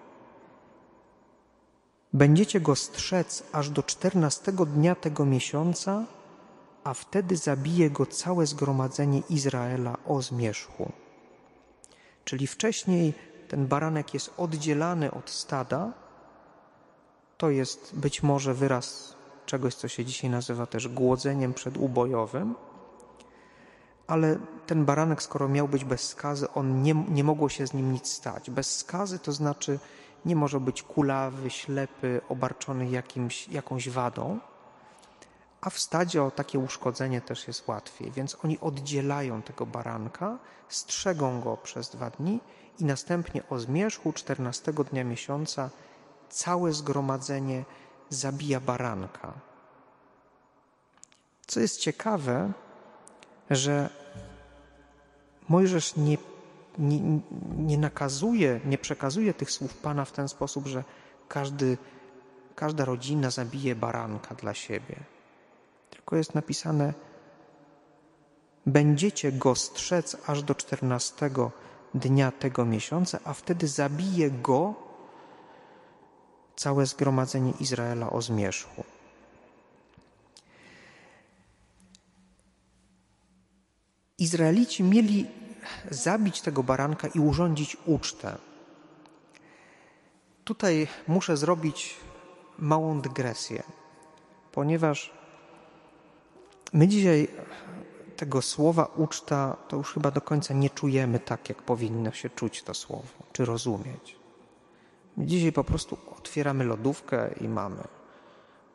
Będziecie 2.13 2.62
go 2.62 2.75
strzec 2.75 3.43
aż 3.51 3.70
do 3.70 3.84
czternastego 3.84 4.65
dnia 4.65 4.96
tego 4.96 5.25
miesiąca, 5.25 6.05
a 6.84 6.93
wtedy 6.93 7.38
zabije 7.38 7.89
go 7.89 8.05
całe 8.05 8.46
zgromadzenie 8.46 9.22
Izraela 9.29 9.98
o 10.08 10.22
zmierzchu. 10.22 10.91
Czyli 12.25 12.48
wcześniej 12.48 13.13
ten 13.48 13.67
baranek 13.67 14.13
jest 14.13 14.34
oddzielany 14.38 15.12
od 15.12 15.29
stada, 15.29 15.91
to 17.38 17.50
jest 17.50 17.91
być 17.93 18.24
może 18.24 18.53
wyraz 18.53 19.15
czegoś, 19.46 19.75
co 19.75 19.88
się 19.88 20.05
dzisiaj 20.05 20.29
nazywa 20.29 20.65
też 20.65 20.88
głodzeniem 20.88 21.53
przedubojowym, 21.53 22.55
ale 24.12 24.38
ten 24.68 24.86
baranek, 24.86 25.24
skoro 25.24 25.50
miał 25.50 25.68
być 25.68 25.86
bez 25.86 26.08
skazy, 26.08 26.51
on 26.53 26.84
nie, 26.84 26.94
nie 26.94 27.24
mogło 27.24 27.50
się 27.50 27.68
z 27.68 27.74
nim 27.74 27.94
nic 27.94 28.08
stać. 28.08 28.50
Bez 28.50 28.77
skazy 28.77 29.20
to 29.20 29.32
znaczy 29.32 29.80
nie 30.25 30.36
może 30.36 30.60
być 30.60 30.84
kulawy, 30.84 31.50
ślepy, 31.50 32.22
obarczony 32.30 32.89
jakimś, 32.89 33.48
jakąś 33.48 33.89
wadą, 33.89 34.39
a 35.62 35.70
w 35.70 35.80
stadzie 35.80 36.24
o 36.24 36.32
takie 36.32 36.60
uszkodzenie 36.60 37.22
też 37.22 37.48
jest 37.48 37.68
łatwiej. 37.68 38.12
Więc 38.12 38.38
oni 38.44 38.60
oddzielają 38.60 39.41
tego 39.41 39.65
baranka, 39.65 40.38
strzegą 40.70 41.41
go 41.41 41.58
przez 41.58 41.89
dwa 41.89 42.10
dni 42.10 42.39
i 42.80 42.86
następnie 42.86 43.44
o 43.50 43.60
zmierzchu 43.60 44.13
14 44.13 44.74
dnia 44.74 45.03
miesiąca 45.03 45.70
całe 46.30 46.74
zgromadzenie 46.74 47.65
zabija 48.10 48.60
baranka. 48.60 49.34
Co 51.48 51.60
jest 51.60 51.80
ciekawe, 51.80 52.51
że 53.50 54.00
Mojżesz 55.51 55.96
nie, 55.96 56.17
nie, 56.79 57.20
nie 57.58 57.77
nakazuje, 57.77 58.60
nie 58.65 58.77
przekazuje 58.77 59.34
tych 59.34 59.51
słów 59.51 59.77
Pana 59.77 60.05
w 60.05 60.12
ten 60.12 60.27
sposób, 60.27 60.67
że 60.67 60.84
każdy, 61.27 61.77
każda 62.55 62.86
rodzina 62.86 63.29
zabije 63.29 63.75
baranka 63.75 64.36
dla 64.36 64.53
siebie. 64.53 64.96
Tylko 65.89 66.15
jest 66.15 66.36
napisane: 66.36 66.93
Będziecie 68.65 69.31
go 69.31 69.55
strzec 69.55 70.17
aż 70.27 70.43
do 70.43 70.55
czternastego 70.55 71.51
dnia 71.93 72.31
tego 72.31 72.65
miesiąca, 72.65 73.20
a 73.24 73.34
wtedy 73.34 73.67
zabije 73.67 74.31
go 74.31 74.74
całe 76.55 76.86
zgromadzenie 76.86 77.53
Izraela 77.60 78.10
o 78.10 78.22
zmierzchu. 78.22 78.84
Izraelici 84.17 84.84
mieli 84.84 85.41
zabić 85.89 86.41
tego 86.41 86.63
baranka 86.63 87.08
i 87.08 87.20
urządzić 87.20 87.77
ucztę. 87.86 88.38
Tutaj 90.44 90.88
muszę 91.08 91.38
zrobić 91.38 91.96
małą 92.58 93.01
dygresję, 93.01 93.63
ponieważ 94.51 95.13
my 96.74 96.88
dzisiaj 96.88 97.27
tego 98.18 98.41
słowa 98.41 98.86
uczta 98.96 99.58
to 99.68 99.77
już 99.77 99.94
chyba 99.94 100.12
do 100.12 100.22
końca 100.22 100.53
nie 100.53 100.70
czujemy 100.70 101.20
tak, 101.20 101.50
jak 101.50 101.62
powinno 101.62 102.12
się 102.12 102.30
czuć 102.30 102.63
to 102.63 102.74
słowo, 102.74 103.08
czy 103.32 103.46
rozumieć. 103.46 104.15
Dzisiaj 105.18 105.51
po 105.51 105.63
prostu 105.63 105.98
otwieramy 106.18 106.63
lodówkę 106.63 107.30
i 107.41 107.48
mamy 107.48 107.84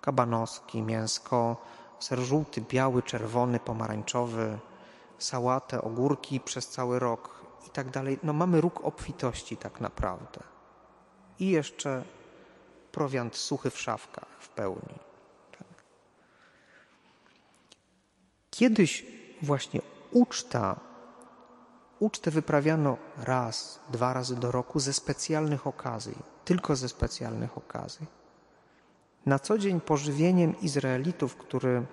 kabanoski, 0.01 0.83
mięsko, 0.83 1.57
ser 1.99 2.19
żółty, 2.19 2.61
biały, 2.61 3.03
czerwony, 3.03 3.61
pomarańczowy, 3.61 4.59
sałatę, 5.19 5.83
ogórki 5.83 6.41
przez 6.41 6.69
cały 6.69 6.99
rok 6.99 7.47
i 7.67 7.71
tak 7.71 7.91
dalej. 7.91 8.19
No 8.23 8.33
mamy 8.33 8.61
róg 8.61 8.85
obfitości 8.85 9.57
tak 9.57 9.81
naprawdę. 9.81 10.41
I 11.39 11.49
jeszcze 11.49 12.05
prowiant 12.93 13.37
suchy 13.37 13.71
w 13.71 13.81
szafkach 13.81 14.29
w 14.39 14.49
pełni. 14.49 14.99
Tak. 15.59 15.85
Kiedyś 18.51 19.07
właśnie 19.43 19.81
uczta 20.11 20.81
Ucztę 22.01 22.31
wyprawiano 22.31 22.97
raz, 23.17 23.81
dwa 23.93 24.13
razy 24.13 24.37
do 24.37 24.53
roku 24.53 24.81
ze 24.81 24.93
specjalnych 24.93 25.67
okazji, 25.67 26.19
tylko 26.45 26.77
ze 26.77 26.89
specjalnych 26.89 27.59
okazji. 27.59 28.07
Na 29.27 29.39
co 29.39 29.59
dzień 29.59 29.81
pożywieniem 29.81 30.61
Izraelitów, 30.61 31.37
który 31.37 31.87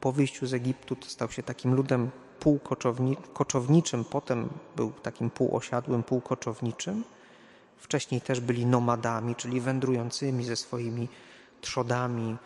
po 0.00 0.12
wyjściu 0.12 0.46
z 0.46 0.54
Egiptu 0.54 0.96
stał 1.06 1.30
się 1.30 1.42
takim 1.42 1.74
ludem 1.74 2.10
półkoczowniczym, 2.40 4.04
potem 4.04 4.48
był 4.76 4.90
takim 4.90 5.30
półosiadłym, 5.30 6.02
półkoczowniczym. 6.02 7.04
Wcześniej 7.76 8.20
też 8.20 8.40
byli 8.40 8.66
nomadami, 8.66 9.34
czyli 9.34 9.60
wędrującymi 9.60 10.44
ze 10.44 10.56
swoimi 10.56 11.08
trzodami 11.60 12.36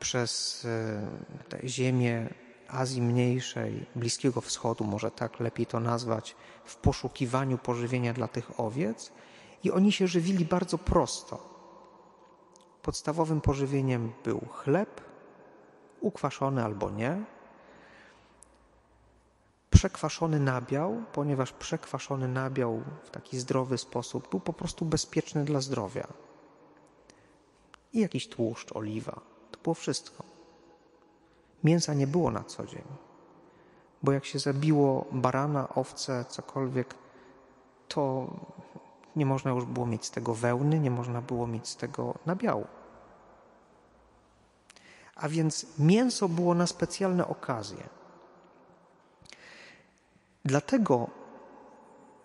przez 0.00 0.64
e, 0.64 1.48
te 1.48 1.68
ziemię 1.68 2.28
Azji 2.68 3.02
Mniejszej, 3.02 3.86
Bliskiego 3.96 4.40
Wschodu, 4.40 4.84
może 4.84 5.10
tak 5.10 5.40
lepiej 5.40 5.66
to 5.66 5.80
nazwać, 5.80 6.36
w 6.64 6.76
poszukiwaniu 6.76 7.58
pożywienia 7.58 8.12
dla 8.12 8.28
tych 8.28 8.60
owiec. 8.60 9.12
I 9.64 9.70
oni 9.70 9.92
się 9.92 10.06
żywili 10.06 10.44
bardzo 10.44 10.78
prosto. 10.78 11.50
Podstawowym 12.82 13.40
pożywieniem 13.40 14.12
był 14.24 14.40
chleb, 14.50 15.09
ukwaszony 16.00 16.64
albo 16.64 16.90
nie, 16.90 17.24
przekwaszony 19.70 20.40
nabiał, 20.40 21.02
ponieważ 21.12 21.52
przekwaszony 21.52 22.28
nabiał 22.28 22.82
w 23.04 23.10
taki 23.10 23.38
zdrowy 23.38 23.78
sposób 23.78 24.30
był 24.30 24.40
po 24.40 24.52
prostu 24.52 24.84
bezpieczny 24.84 25.44
dla 25.44 25.60
zdrowia. 25.60 26.06
I 27.92 28.00
jakiś 28.00 28.28
tłuszcz, 28.28 28.76
oliwa. 28.76 29.20
To 29.50 29.58
było 29.62 29.74
wszystko. 29.74 30.24
Mięsa 31.64 31.94
nie 31.94 32.06
było 32.06 32.30
na 32.30 32.44
co 32.44 32.66
dzień, 32.66 32.84
bo 34.02 34.12
jak 34.12 34.24
się 34.24 34.38
zabiło 34.38 35.06
barana, 35.12 35.68
owce, 35.68 36.24
cokolwiek, 36.28 36.94
to 37.88 38.26
nie 39.16 39.26
można 39.26 39.50
już 39.50 39.64
było 39.64 39.86
mieć 39.86 40.06
z 40.06 40.10
tego 40.10 40.34
wełny, 40.34 40.80
nie 40.80 40.90
można 40.90 41.22
było 41.22 41.46
mieć 41.46 41.68
z 41.68 41.76
tego 41.76 42.14
nabiału. 42.26 42.66
A 45.20 45.28
więc 45.28 45.66
mięso 45.78 46.28
było 46.28 46.54
na 46.54 46.66
specjalne 46.66 47.26
okazje. 47.26 47.88
Dlatego 50.44 51.10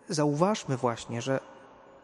zauważmy 0.09 0.77
właśnie, 0.77 1.21
że 1.21 1.39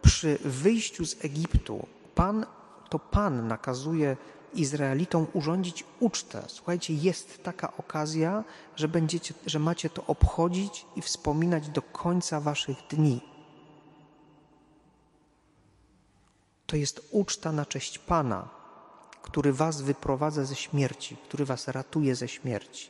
przy 0.01 0.37
wyjściu 0.45 1.05
z 1.05 1.25
Egiptu 1.25 1.87
Pan, 2.15 2.45
to 2.89 2.99
Pan 2.99 3.47
nakazuje 3.47 4.17
Izraelitom 4.53 5.27
urządzić 5.33 5.85
ucztę. 5.99 6.43
Słuchajcie, 6.47 6.93
jest 6.93 7.43
taka 7.43 7.77
okazja, 7.77 8.43
że, 8.75 8.87
będziecie, 8.87 9.33
że 9.45 9.59
macie 9.59 9.89
to 9.89 10.05
obchodzić 10.05 10.85
i 10.95 11.01
wspominać 11.01 11.69
do 11.69 11.81
końca 11.81 12.39
waszych 12.39 12.77
dni. 12.89 13.21
To 16.65 16.75
jest 16.75 17.07
uczta 17.11 17.51
na 17.51 17.65
cześć 17.65 17.99
Pana, 17.99 18.60
który 19.21 19.53
was 19.53 19.81
wyprowadza 19.81 20.45
ze 20.45 20.55
śmierci, 20.55 21.17
który 21.17 21.45
was 21.45 21.67
ratuje 21.67 22.15
ze 22.15 22.27
śmierci. 22.27 22.89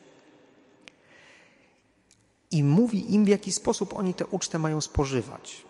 I 2.52 2.64
mówi 2.64 3.14
im, 3.14 3.26
w 3.26 3.28
jaki 3.28 3.52
sposób 3.52 3.94
oni 3.94 4.14
tę 4.14 4.26
ucztę 4.26 4.60
mają 4.60 4.82
spożywać. 4.82 5.66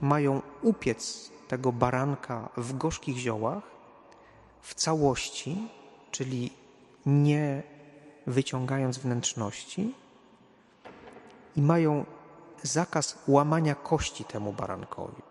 Mają 0.00 0.42
upiec 0.62 1.30
tego 1.48 1.72
baranka 1.72 2.48
w 2.56 2.76
gorzkich 2.76 3.16
ziołach, 3.16 3.62
w 4.62 4.74
całości, 4.74 5.68
czyli 6.10 6.50
nie 7.06 7.62
wyciągając 8.26 8.98
wnętrzności, 8.98 9.94
i 11.56 11.62
mają 11.62 12.04
zakaz 12.62 13.18
łamania 13.28 13.74
kości 13.74 14.24
temu 14.24 14.52
barankowi. 14.52 15.22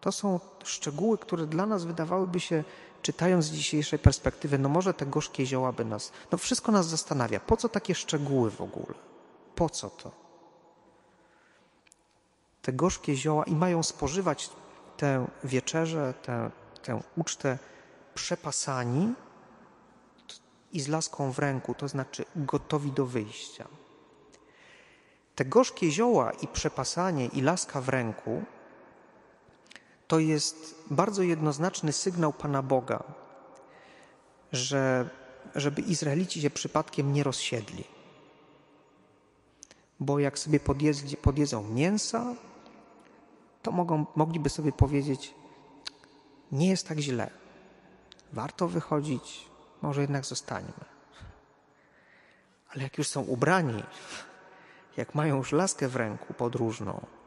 To 0.00 0.12
są 0.12 0.40
szczegóły, 0.64 1.18
które 1.18 1.46
dla 1.46 1.66
nas 1.66 1.84
wydawałyby 1.84 2.40
się, 2.40 2.64
czytając 3.02 3.44
z 3.44 3.50
dzisiejszej 3.50 3.98
perspektywy, 3.98 4.58
no 4.58 4.68
może 4.68 4.94
te 4.94 5.06
gorzkie 5.06 5.46
zioła 5.46 5.72
by 5.72 5.84
nas, 5.84 6.12
no 6.32 6.38
wszystko 6.38 6.72
nas 6.72 6.86
zastanawia. 6.86 7.40
Po 7.40 7.56
co 7.56 7.68
takie 7.68 7.94
szczegóły 7.94 8.50
w 8.50 8.60
ogóle? 8.60 8.94
Po 9.54 9.70
co 9.70 9.90
to? 9.90 10.10
Te 12.62 12.72
gorzkie 12.72 13.16
zioła 13.16 13.44
i 13.44 13.54
mają 13.54 13.82
spożywać 13.82 14.50
tę 14.96 15.26
wieczerzę, 15.44 16.14
tę, 16.22 16.50
tę 16.82 17.02
ucztę 17.16 17.58
przepasani 18.14 19.14
i 20.72 20.80
z 20.80 20.88
laską 20.88 21.32
w 21.32 21.38
ręku, 21.38 21.74
to 21.74 21.88
znaczy 21.88 22.24
gotowi 22.36 22.92
do 22.92 23.06
wyjścia. 23.06 23.68
Te 25.34 25.44
gorzkie 25.44 25.90
zioła 25.90 26.32
i 26.32 26.48
przepasanie 26.48 27.26
i 27.26 27.40
laska 27.40 27.80
w 27.80 27.88
ręku 27.88 28.42
to 30.08 30.18
jest 30.18 30.74
bardzo 30.90 31.22
jednoznaczny 31.22 31.92
sygnał 31.92 32.32
Pana 32.32 32.62
Boga, 32.62 33.02
że, 34.52 35.08
żeby 35.54 35.82
Izraelici 35.82 36.40
się 36.40 36.50
przypadkiem 36.50 37.12
nie 37.12 37.22
rozsiedli. 37.22 37.84
Bo 40.00 40.18
jak 40.18 40.38
sobie 40.38 40.60
podjedzą 41.22 41.68
mięsa, 41.68 42.34
to 43.62 43.72
mogą, 43.72 44.06
mogliby 44.16 44.48
sobie 44.48 44.72
powiedzieć, 44.72 45.34
nie 46.52 46.68
jest 46.68 46.88
tak 46.88 46.98
źle, 46.98 47.30
warto 48.32 48.68
wychodzić, 48.68 49.44
może 49.82 50.00
jednak 50.00 50.26
zostańmy. 50.26 50.84
Ale 52.68 52.82
jak 52.82 52.98
już 52.98 53.08
są 53.08 53.22
ubrani, 53.22 53.82
jak 54.96 55.14
mają 55.14 55.36
już 55.36 55.52
laskę 55.52 55.88
w 55.88 55.96
ręku 55.96 56.34
podróżną 56.34 57.17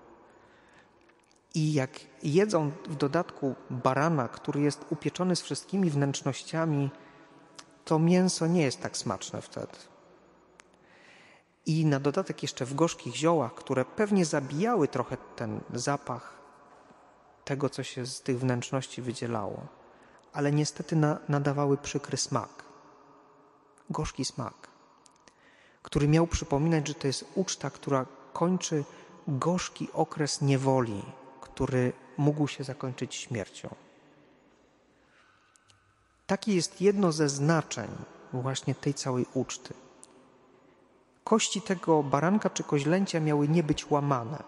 i 1.53 1.73
jak 1.73 1.99
jedzą 2.23 2.71
w 2.89 2.95
dodatku 2.95 3.55
barana, 3.69 4.27
który 4.27 4.61
jest 4.61 4.85
upieczony 4.89 5.35
z 5.35 5.41
wszystkimi 5.41 5.89
wnętrznościami, 5.89 6.89
to 7.85 7.99
mięso 7.99 8.47
nie 8.47 8.61
jest 8.61 8.81
tak 8.81 8.97
smaczne 8.97 9.41
wtedy. 9.41 9.77
I 11.65 11.85
na 11.85 11.99
dodatek 11.99 12.41
jeszcze 12.41 12.65
w 12.65 12.73
gorzkich 12.73 13.15
ziołach, 13.15 13.53
które 13.55 13.85
pewnie 13.85 14.25
zabijały 14.25 14.87
trochę 14.87 15.17
ten 15.35 15.61
zapach 15.73 16.41
tego, 17.45 17.69
co 17.69 17.83
się 17.83 18.05
z 18.05 18.21
tych 18.21 18.39
wnętrzności 18.39 19.01
wydzielało, 19.01 19.67
ale 20.33 20.51
niestety 20.51 20.95
na, 20.95 21.17
nadawały 21.29 21.77
przykry 21.77 22.17
smak, 22.17 22.63
gorzki 23.89 24.25
smak, 24.25 24.67
który 25.83 26.07
miał 26.07 26.27
przypominać, 26.27 26.87
że 26.87 26.93
to 26.93 27.07
jest 27.07 27.25
uczta, 27.35 27.69
która 27.69 28.05
kończy 28.33 28.83
gorzki 29.27 29.87
okres 29.93 30.41
niewoli, 30.41 31.03
który 31.53 31.93
mógł 32.17 32.47
się 32.47 32.63
zakończyć 32.63 33.15
śmiercią. 33.15 33.75
Takie 36.27 36.55
jest 36.55 36.81
jedno 36.81 37.11
ze 37.11 37.29
znaczeń 37.29 37.89
właśnie 38.33 38.75
tej 38.75 38.93
całej 38.93 39.25
uczty. 39.33 39.73
Kości 41.23 41.61
tego 41.61 42.03
baranka 42.03 42.49
czy 42.49 42.63
koźlęcia 42.63 43.19
miały 43.19 43.47
nie 43.47 43.63
być 43.63 43.91
łamane. 43.91 44.43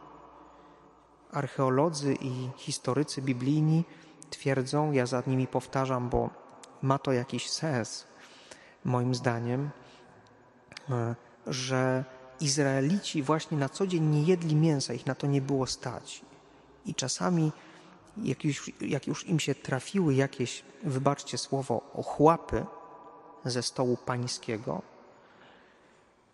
Archeolodzy 1.32 2.16
i 2.22 2.50
historycy 2.58 3.22
biblijni 3.22 3.84
twierdzą, 4.30 4.92
ja 4.92 5.06
za 5.06 5.24
nimi 5.28 5.48
powtarzam, 5.48 6.10
bo 6.10 6.30
ma 6.82 7.00
to 7.00 7.12
jakiś 7.12 7.50
sens, 7.50 8.08
moim 8.86 9.16
zdaniem, 9.16 9.70
e, 10.90 11.16
że 11.48 12.06
Izraelici 12.40 13.24
właśnie 13.24 13.58
na 13.58 13.70
co 13.70 13.88
dzień 13.88 14.04
nie 14.04 14.24
jedli 14.24 14.56
mięsa, 14.56 14.94
ich 14.94 15.06
na 15.06 15.16
to 15.16 15.28
nie 15.28 15.42
było 15.42 15.68
stać. 15.68 16.22
I 16.86 16.96
czasami, 16.96 17.52
jak 18.18 18.46
już, 18.46 18.72
jak 18.82 19.08
już 19.08 19.28
im 19.28 19.40
się 19.40 19.56
trafiły 19.56 20.14
jakieś, 20.14 20.64
wybaczcie 20.84 21.38
słowo, 21.38 21.82
ochłapy 21.94 22.66
ze 23.46 23.64
stołu 23.64 23.98
pańskiego, 23.98 24.82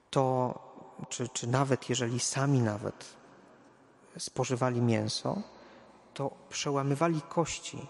to, 0.09 0.59
czy, 1.09 1.29
czy 1.29 1.47
nawet 1.47 1.89
jeżeli 1.89 2.19
sami 2.19 2.59
nawet 2.59 3.05
spożywali 4.17 4.81
mięso, 4.81 5.41
to 6.13 6.31
przełamywali 6.49 7.21
kości, 7.21 7.87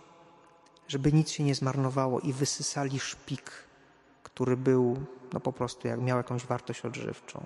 żeby 0.88 1.14
nic 1.14 1.30
się 1.30 1.44
nie 1.44 1.56
zmarnowało 1.56 2.20
i 2.20 2.34
wysysali 2.34 3.00
szpik, 3.00 3.52
który 4.24 4.58
był, 4.58 4.98
no 5.34 5.40
po 5.40 5.54
prostu 5.54 5.88
jak 5.88 6.02
miał 6.02 6.18
jakąś 6.18 6.46
wartość 6.46 6.86
odżywczą. 6.86 7.46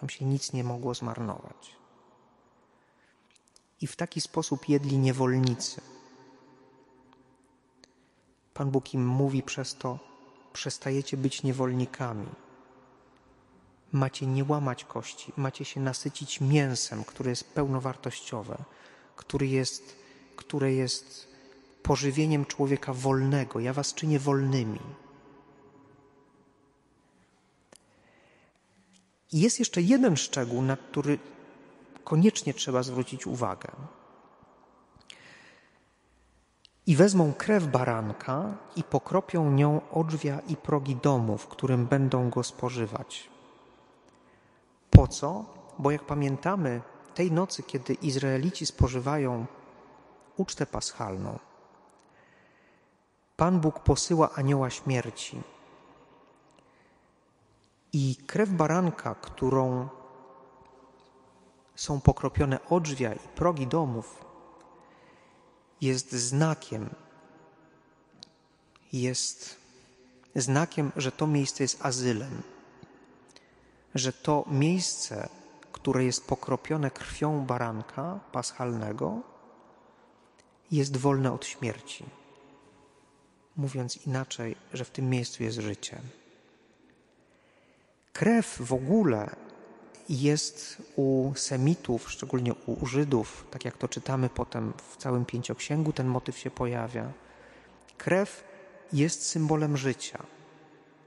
Tam 0.00 0.08
się 0.08 0.24
nic 0.24 0.52
nie 0.52 0.64
mogło 0.64 0.94
zmarnować. 0.94 1.81
I 3.82 3.86
w 3.86 3.96
taki 3.96 4.20
sposób 4.20 4.68
jedli 4.68 4.98
niewolnicy. 4.98 5.80
Pan 8.54 8.70
Bóg 8.70 8.94
im 8.94 9.06
mówi 9.06 9.42
przez 9.42 9.74
to: 9.74 9.98
przestajecie 10.52 11.16
być 11.16 11.42
niewolnikami. 11.42 12.26
Macie 13.92 14.26
nie 14.26 14.44
łamać 14.44 14.84
kości, 14.84 15.32
macie 15.36 15.64
się 15.64 15.80
nasycić 15.80 16.40
mięsem, 16.40 17.04
które 17.04 17.30
jest 17.30 17.44
pełnowartościowe, 17.44 18.64
który 19.16 19.46
jest, 19.46 19.96
które 20.36 20.72
jest 20.72 21.28
pożywieniem 21.82 22.46
człowieka 22.46 22.92
wolnego. 22.92 23.60
Ja 23.60 23.72
was 23.72 23.94
czynię 23.94 24.18
wolnymi. 24.18 24.80
I 29.32 29.40
jest 29.40 29.58
jeszcze 29.58 29.82
jeden 29.82 30.16
szczegół, 30.16 30.62
na 30.62 30.76
który 30.76 31.18
koniecznie 32.04 32.54
trzeba 32.54 32.82
zwrócić 32.82 33.26
uwagę. 33.26 33.68
I 36.86 36.96
wezmą 36.96 37.32
krew 37.32 37.66
baranka 37.66 38.54
i 38.76 38.82
pokropią 38.82 39.50
nią 39.50 39.80
odrzwia 39.90 40.40
i 40.48 40.56
progi 40.56 40.96
domu, 40.96 41.38
w 41.38 41.46
którym 41.46 41.86
będą 41.86 42.30
go 42.30 42.42
spożywać. 42.42 43.30
Po 44.90 45.08
co? 45.08 45.44
Bo 45.78 45.90
jak 45.90 46.04
pamiętamy, 46.04 46.80
tej 47.14 47.32
nocy, 47.32 47.62
kiedy 47.62 47.94
Izraelici 47.94 48.66
spożywają 48.66 49.46
ucztę 50.36 50.66
paschalną, 50.66 51.38
Pan 53.36 53.60
Bóg 53.60 53.80
posyła 53.80 54.30
anioła 54.34 54.70
śmierci. 54.70 55.42
I 57.92 58.16
krew 58.26 58.50
baranka, 58.50 59.14
którą 59.14 59.88
są 61.74 62.00
pokropione 62.00 62.68
odrzwia 62.68 63.14
i 63.14 63.28
progi 63.34 63.66
domów, 63.66 64.24
jest 65.80 66.12
znakiem, 66.12 66.90
jest 68.92 69.56
znakiem, 70.36 70.92
że 70.96 71.12
to 71.12 71.26
miejsce 71.26 71.64
jest 71.64 71.86
azylem, 71.86 72.42
że 73.94 74.12
to 74.12 74.44
miejsce, 74.50 75.28
które 75.72 76.04
jest 76.04 76.26
pokropione 76.26 76.90
krwią 76.90 77.46
baranka 77.46 78.20
paschalnego, 78.32 79.20
jest 80.70 80.96
wolne 80.96 81.32
od 81.32 81.46
śmierci. 81.46 82.04
Mówiąc 83.56 84.06
inaczej, 84.06 84.56
że 84.72 84.84
w 84.84 84.90
tym 84.90 85.10
miejscu 85.10 85.42
jest 85.42 85.58
życie. 85.58 86.00
Krew 88.12 88.56
w 88.60 88.72
ogóle 88.72 89.36
jest 90.12 90.82
u 90.96 91.32
Semitów, 91.34 92.10
szczególnie 92.10 92.54
u 92.54 92.86
Żydów, 92.86 93.46
tak 93.50 93.64
jak 93.64 93.76
to 93.76 93.88
czytamy 93.88 94.28
potem 94.28 94.72
w 94.90 94.96
całym 94.96 95.24
pięcioksięgu, 95.24 95.92
ten 95.92 96.06
motyw 96.06 96.38
się 96.38 96.50
pojawia. 96.50 97.12
Krew 97.98 98.44
jest 98.92 99.26
symbolem 99.26 99.76
życia. 99.76 100.22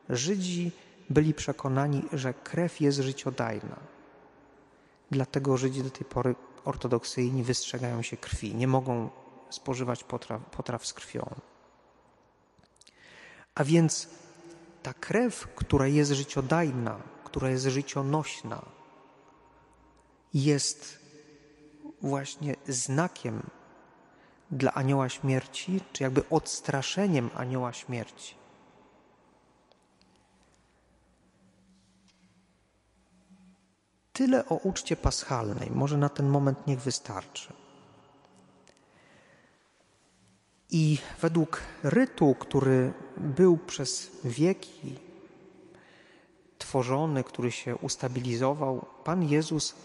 Żydzi 0.09 0.71
byli 1.09 1.33
przekonani, 1.33 2.03
że 2.13 2.33
krew 2.33 2.81
jest 2.81 2.99
życiodajna. 2.99 3.79
Dlatego 5.11 5.57
Żydzi 5.57 5.83
do 5.83 5.89
tej 5.89 6.05
pory 6.05 6.35
ortodoksyjni 6.65 7.43
wystrzegają 7.43 8.01
się 8.01 8.17
krwi, 8.17 8.55
nie 8.55 8.67
mogą 8.67 9.09
spożywać 9.49 10.03
potraw, 10.03 10.41
potraw 10.45 10.87
z 10.87 10.93
krwią. 10.93 11.35
A 13.55 13.63
więc 13.63 14.09
ta 14.83 14.93
krew, 14.93 15.47
która 15.55 15.87
jest 15.87 16.11
życiodajna, 16.11 16.99
która 17.23 17.49
jest 17.49 17.65
życionośna, 17.65 18.74
jest 20.35 20.99
właśnie 22.01 22.55
znakiem 22.67 23.49
dla 24.51 24.73
anioła 24.73 25.09
śmierci, 25.09 25.81
czy 25.93 26.03
jakby 26.03 26.29
odstraszeniem 26.29 27.29
anioła 27.35 27.73
śmierci. 27.73 28.35
Tyle 34.13 34.45
o 34.45 34.55
uczcie 34.55 34.95
paschalnej. 34.95 35.71
Może 35.71 35.97
na 35.97 36.09
ten 36.09 36.29
moment 36.29 36.67
niech 36.67 36.79
wystarczy. 36.79 37.53
I 40.69 40.97
według 41.21 41.61
rytu, 41.83 42.35
który 42.39 42.93
był 43.17 43.57
przez 43.57 44.11
wieki 44.23 44.99
tworzony, 46.57 47.23
który 47.23 47.51
się 47.51 47.75
ustabilizował, 47.75 48.85
Pan 49.03 49.23
Jezus, 49.23 49.75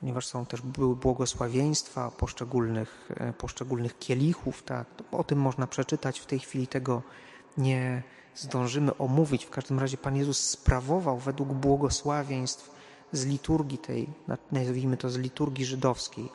ponieważ 0.00 0.26
są 0.26 0.46
też 0.46 0.60
były 0.62 0.96
błogosławieństwa 0.96 2.10
poszczególnych, 2.10 3.08
e, 3.16 3.32
poszczególnych 3.32 3.98
kielichów, 3.98 4.62
tak, 4.62 4.86
o 5.12 5.24
tym 5.24 5.40
można 5.40 5.66
przeczytać, 5.66 6.20
w 6.20 6.26
tej 6.26 6.38
chwili 6.38 6.66
tego 6.66 7.02
nie 7.58 8.02
zdążymy 8.34 8.96
omówić. 8.96 9.46
W 9.46 9.50
każdym 9.50 9.78
razie 9.78 9.96
Pan 9.96 10.16
Jezus 10.16 10.50
sprawował 10.50 11.18
według 11.18 11.48
błogosławieństw 11.48 12.70
z 13.12 13.26
liturgii 13.26 13.78
tej, 13.78 14.08
nazwijmy 14.52 14.96
to 14.96 15.10
z 15.10 15.16
liturgii 15.16 15.64
żydowskiej, 15.64 16.28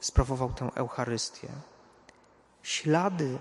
sprawował 0.00 0.52
tę 0.52 0.70
Eucharystię. 0.74 1.48
Ślady 2.62 3.38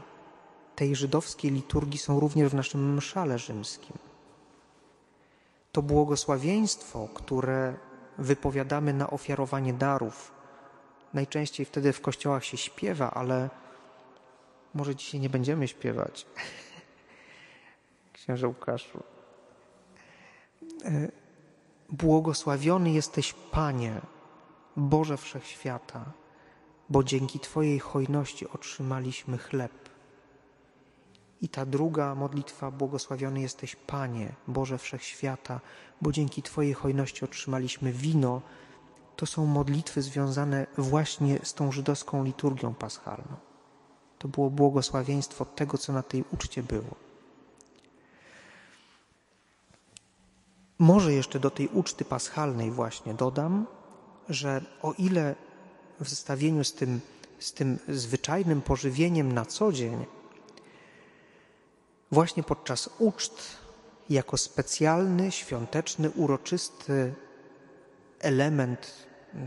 tej 0.75 0.95
żydowskiej 0.95 1.51
liturgii 1.51 1.99
są 1.99 2.19
również 2.19 2.51
w 2.51 2.55
naszym 2.55 2.95
mszale 2.95 3.39
rzymskim. 3.39 3.97
To 5.71 5.81
błogosławieństwo, 5.81 7.07
które 7.13 7.75
wypowiadamy 8.17 8.93
na 8.93 9.09
ofiarowanie 9.09 9.73
darów, 9.73 10.31
najczęściej 11.13 11.65
wtedy 11.65 11.93
w 11.93 12.01
kościołach 12.01 12.45
się 12.45 12.57
śpiewa, 12.57 13.11
ale 13.11 13.49
może 14.73 14.95
dzisiaj 14.95 15.19
nie 15.19 15.29
będziemy 15.29 15.67
śpiewać. 15.67 16.25
Księże 18.13 18.47
Łukaszu. 18.47 19.03
E, 20.85 21.07
błogosławiony 21.89 22.91
jesteś, 22.91 23.33
Panie, 23.51 24.01
Boże 24.75 25.17
Wszechświata 25.17 26.05
bo 26.89 27.03
dzięki 27.03 27.39
Twojej 27.39 27.79
hojności 27.79 28.49
otrzymaliśmy 28.49 29.37
chleb. 29.37 29.84
I 31.45 31.49
ta 31.49 31.65
druga 31.65 32.15
modlitwa, 32.15 32.71
błogosławiony 32.71 33.41
jesteś 33.41 33.75
Panie, 33.75 34.33
Boże 34.47 34.77
Wszechświata, 34.77 35.59
bo 36.01 36.11
dzięki 36.11 36.41
Twojej 36.43 36.73
hojności 36.73 37.25
otrzymaliśmy 37.25 37.91
wino. 37.91 38.41
To 39.15 39.25
są 39.25 39.45
modlitwy 39.45 40.01
związane 40.01 40.67
właśnie 40.77 41.39
z 41.43 41.53
tą 41.53 41.71
żydowską 41.71 42.23
liturgią 42.23 42.73
paschalną. 42.73 43.35
To 44.19 44.27
było 44.27 44.49
błogosławieństwo 44.49 45.45
tego, 45.45 45.77
co 45.77 45.93
na 45.93 46.03
tej 46.03 46.23
uczcie 46.33 46.63
było. 46.63 46.95
Może 50.79 51.13
jeszcze 51.13 51.39
do 51.39 51.49
tej 51.49 51.67
uczty 51.67 52.05
paschalnej 52.05 52.71
właśnie 52.71 53.13
dodam, 53.13 53.65
że 54.29 54.61
o 54.81 54.93
ile 54.93 55.35
w 55.99 56.09
zestawieniu 56.09 56.63
z 56.63 56.73
tym, 56.73 57.01
z 57.39 57.53
tym 57.53 57.79
zwyczajnym 57.87 58.61
pożywieniem 58.61 59.31
na 59.31 59.45
co 59.45 59.71
dzień, 59.71 60.05
właśnie 62.11 62.43
podczas 62.43 62.89
uczt, 62.99 63.57
jako 64.09 64.37
specjalny, 64.37 65.31
świąteczny, 65.31 66.09
uroczysty 66.09 67.13
element 68.19 68.93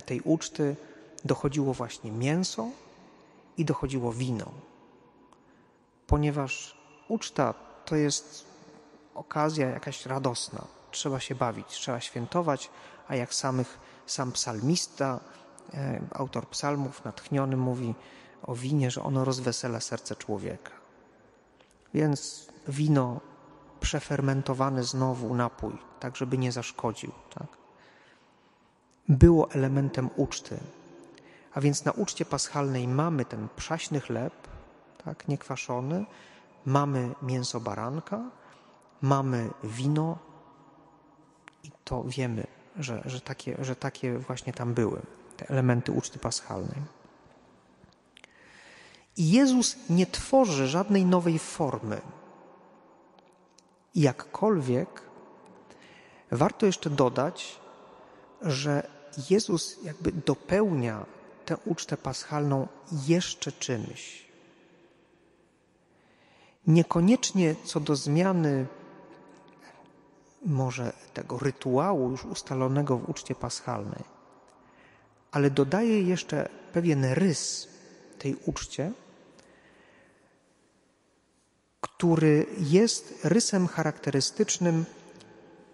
tej 0.06 0.20
uczty 0.20 0.76
dochodziło 1.24 1.74
właśnie 1.74 2.12
mięso 2.12 2.68
i 3.56 3.64
dochodziło 3.64 4.12
wino. 4.12 4.50
Ponieważ 6.06 6.78
uczta 7.08 7.54
to 7.84 7.96
jest 7.96 8.44
okazja 9.14 9.68
jakaś 9.68 10.06
radosna. 10.06 10.64
Trzeba 10.90 11.20
się 11.20 11.34
bawić, 11.34 11.66
trzeba 11.68 12.00
świętować, 12.00 12.70
a 13.08 13.16
jak 13.16 13.34
samych, 13.34 13.78
sam 14.06 14.32
psalmista 14.32 15.20
E, 15.74 16.00
autor 16.12 16.48
psalmów 16.48 17.04
natchniony 17.04 17.56
mówi 17.56 17.94
o 18.42 18.54
winie, 18.54 18.90
że 18.90 19.02
ono 19.02 19.24
rozwesela 19.24 19.80
serce 19.80 20.16
człowieka. 20.16 20.77
Więc 21.94 22.48
wino 22.68 23.20
przefermentowany 23.80 24.84
znowu 24.84 25.34
napój, 25.34 25.78
tak 26.00 26.16
żeby 26.16 26.38
nie 26.38 26.52
zaszkodził, 26.52 27.12
tak? 27.34 27.58
było 29.08 29.50
elementem 29.50 30.10
uczty. 30.16 30.58
A 31.54 31.60
więc 31.60 31.84
na 31.84 31.92
uczcie 31.92 32.24
paschalnej 32.24 32.88
mamy 32.88 33.24
ten 33.24 33.48
przaśny 33.56 34.00
chleb, 34.00 34.32
tak, 35.04 35.28
niekwaszony, 35.28 36.04
mamy 36.66 37.14
mięso 37.22 37.60
baranka, 37.60 38.30
mamy 39.02 39.50
wino 39.64 40.18
i 41.64 41.70
to 41.84 42.04
wiemy, 42.06 42.46
że, 42.76 43.02
że, 43.04 43.20
takie, 43.20 43.56
że 43.64 43.76
takie 43.76 44.18
właśnie 44.18 44.52
tam 44.52 44.74
były 44.74 45.02
te 45.36 45.48
elementy 45.48 45.92
uczty 45.92 46.18
paschalnej. 46.18 46.82
I 49.18 49.30
Jezus 49.30 49.76
nie 49.90 50.06
tworzy 50.06 50.68
żadnej 50.68 51.04
nowej 51.04 51.38
formy. 51.38 52.00
Jakkolwiek 53.94 55.02
warto 56.30 56.66
jeszcze 56.66 56.90
dodać, 56.90 57.60
że 58.42 58.88
Jezus 59.30 59.78
jakby 59.84 60.12
dopełnia 60.12 61.06
tę 61.44 61.56
ucztę 61.64 61.96
paschalną 61.96 62.68
jeszcze 63.06 63.52
czymś. 63.52 64.28
Niekoniecznie 66.66 67.54
co 67.64 67.80
do 67.80 67.96
zmiany 67.96 68.66
może 70.46 70.92
tego 71.14 71.38
rytuału 71.38 72.10
już 72.10 72.24
ustalonego 72.24 72.98
w 72.98 73.10
uczcie 73.10 73.34
paschalnej, 73.34 74.04
ale 75.30 75.50
dodaje 75.50 76.02
jeszcze 76.02 76.48
pewien 76.72 77.04
rys 77.04 77.68
tej 78.18 78.36
uczcie, 78.46 78.92
który 81.80 82.46
jest 82.58 83.20
rysem 83.24 83.66
charakterystycznym 83.66 84.84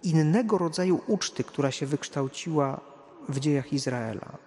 innego 0.03 0.59
rodzaju 0.59 1.01
uczty, 1.07 1.45
która 1.45 1.71
się 1.71 1.87
wykształciła 1.87 2.81
w 3.29 3.41
dziejach 3.41 3.73
Izraela. 3.73 4.39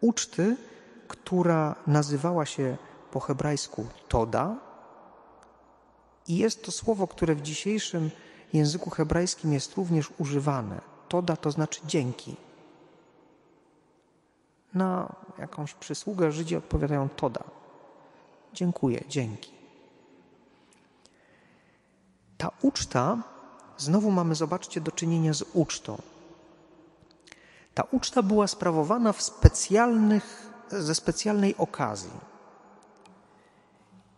uczty, 0.00 0.56
która 1.08 1.74
nazywała 1.86 2.46
się 2.46 2.76
po 3.10 3.20
hebrajsku 3.20 3.86
Toda. 4.08 4.56
I 6.28 6.36
jest 6.36 6.64
to 6.64 6.72
słowo, 6.72 7.06
które 7.06 7.34
w 7.34 7.42
dzisiejszym 7.42 8.10
języku 8.52 8.90
hebrajskim 8.90 9.52
jest 9.52 9.74
również 9.74 10.10
używane. 10.18 10.80
Toda 11.08 11.36
to 11.36 11.50
znaczy 11.50 11.80
dzięki. 11.86 12.36
Na 14.74 15.14
jakąś 15.38 15.74
przysługę 15.74 16.32
Żydzi 16.32 16.56
odpowiadają 16.56 17.08
Toda. 17.08 17.44
Dziękuję, 18.52 19.00
dzięki. 19.08 19.59
Ta 22.40 22.50
uczta, 22.62 23.22
znowu 23.76 24.10
mamy, 24.10 24.34
zobaczcie, 24.34 24.80
do 24.80 24.92
czynienia 24.92 25.32
z 25.34 25.44
ucztą. 25.52 26.02
Ta 27.74 27.82
uczta 27.90 28.22
była 28.22 28.46
sprawowana 28.46 29.12
w 29.12 29.22
specjalnych, 29.22 30.46
ze 30.68 30.94
specjalnej 30.94 31.56
okazji. 31.56 32.10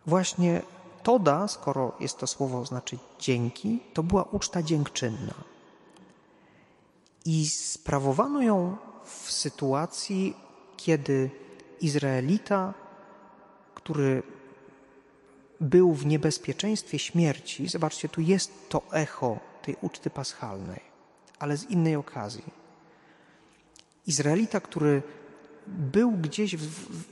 Właśnie 0.06 0.62
Toda, 1.02 1.48
skoro 1.48 1.92
jest 2.00 2.18
to 2.18 2.26
słowo 2.26 2.64
znaczy 2.64 2.98
dzięki, 3.18 3.80
to 3.94 4.02
była 4.02 4.22
uczta 4.22 4.62
dziękczynna. 4.62 5.35
I 7.24 7.48
sprawowano 7.48 8.42
ją 8.42 8.76
w 9.04 9.32
sytuacji, 9.32 10.37
kiedy 10.76 11.30
Izraelita, 11.80 12.74
który 13.74 14.22
był 15.62 15.94
w 15.94 16.07
niebezpieczeństwie 16.07 16.98
śmierci, 16.98 17.68
zobaczcie, 17.68 18.09
tu 18.09 18.20
jest 18.20 18.68
to 18.68 18.83
echo 18.92 19.38
tej 19.62 19.77
uczty 19.81 20.11
paschalnej, 20.11 20.81
ale 21.38 21.57
z 21.57 21.70
innej 21.70 21.96
okazji. 21.96 22.44
Izraelita, 24.07 24.61
który 24.61 25.03
był 25.66 26.12
gdzieś 26.12 26.57
w, 26.57 26.66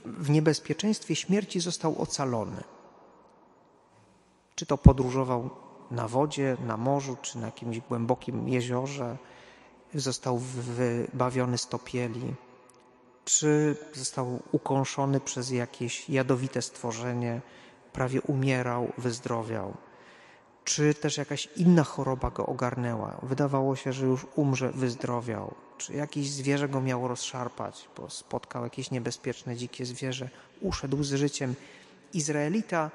w 0.05 0.29
niebezpieczeństwie 0.29 1.15
śmierci, 1.15 1.59
został 1.59 2.01
ocalony. 2.01 2.63
Czy 4.55 4.65
to 4.65 4.77
podróżował 4.77 5.49
na 5.91 6.07
wodzie, 6.07 6.57
na 6.65 6.77
morzu, 6.77 7.17
czy 7.21 7.37
na 7.37 7.45
jakimś 7.45 7.79
głębokim 7.79 8.49
jeziorze, 8.49 9.17
został 9.93 10.37
wybawiony 10.37 11.57
z 11.57 11.67
topieli, 11.67 12.33
czy 13.25 13.75
został 13.93 14.39
ukąszony 14.51 15.19
przez 15.19 15.51
jakieś 15.51 16.09
jadowite 16.09 16.61
stworzenie, 16.61 17.41
prawie 17.93 18.21
umierał, 18.21 18.91
wyzdrowiał, 18.97 19.73
czy 20.63 20.93
też 20.93 21.17
jakaś 21.17 21.49
inna 21.55 21.83
choroba 21.83 22.29
go 22.29 22.45
ogarnęła. 22.45 23.19
Wydawało 23.23 23.75
się, 23.75 23.93
że 23.93 24.05
już 24.05 24.25
umrze, 24.35 24.71
wyzdrowiał, 24.71 25.53
czy 25.77 25.93
jakieś 25.93 26.31
zwierzę 26.31 26.69
go 26.69 26.81
miało 26.81 27.07
rozszarpać, 27.07 27.89
bo 27.97 28.09
spotkał 28.09 28.63
jakieś 28.63 28.91
niebezpieczne 28.91 29.55
dzikie 29.55 29.85
zwierzę, 29.85 30.29
uszedł 30.61 31.03
z 31.03 31.13
życiem. 31.13 31.55
Izraelita, 32.13 32.91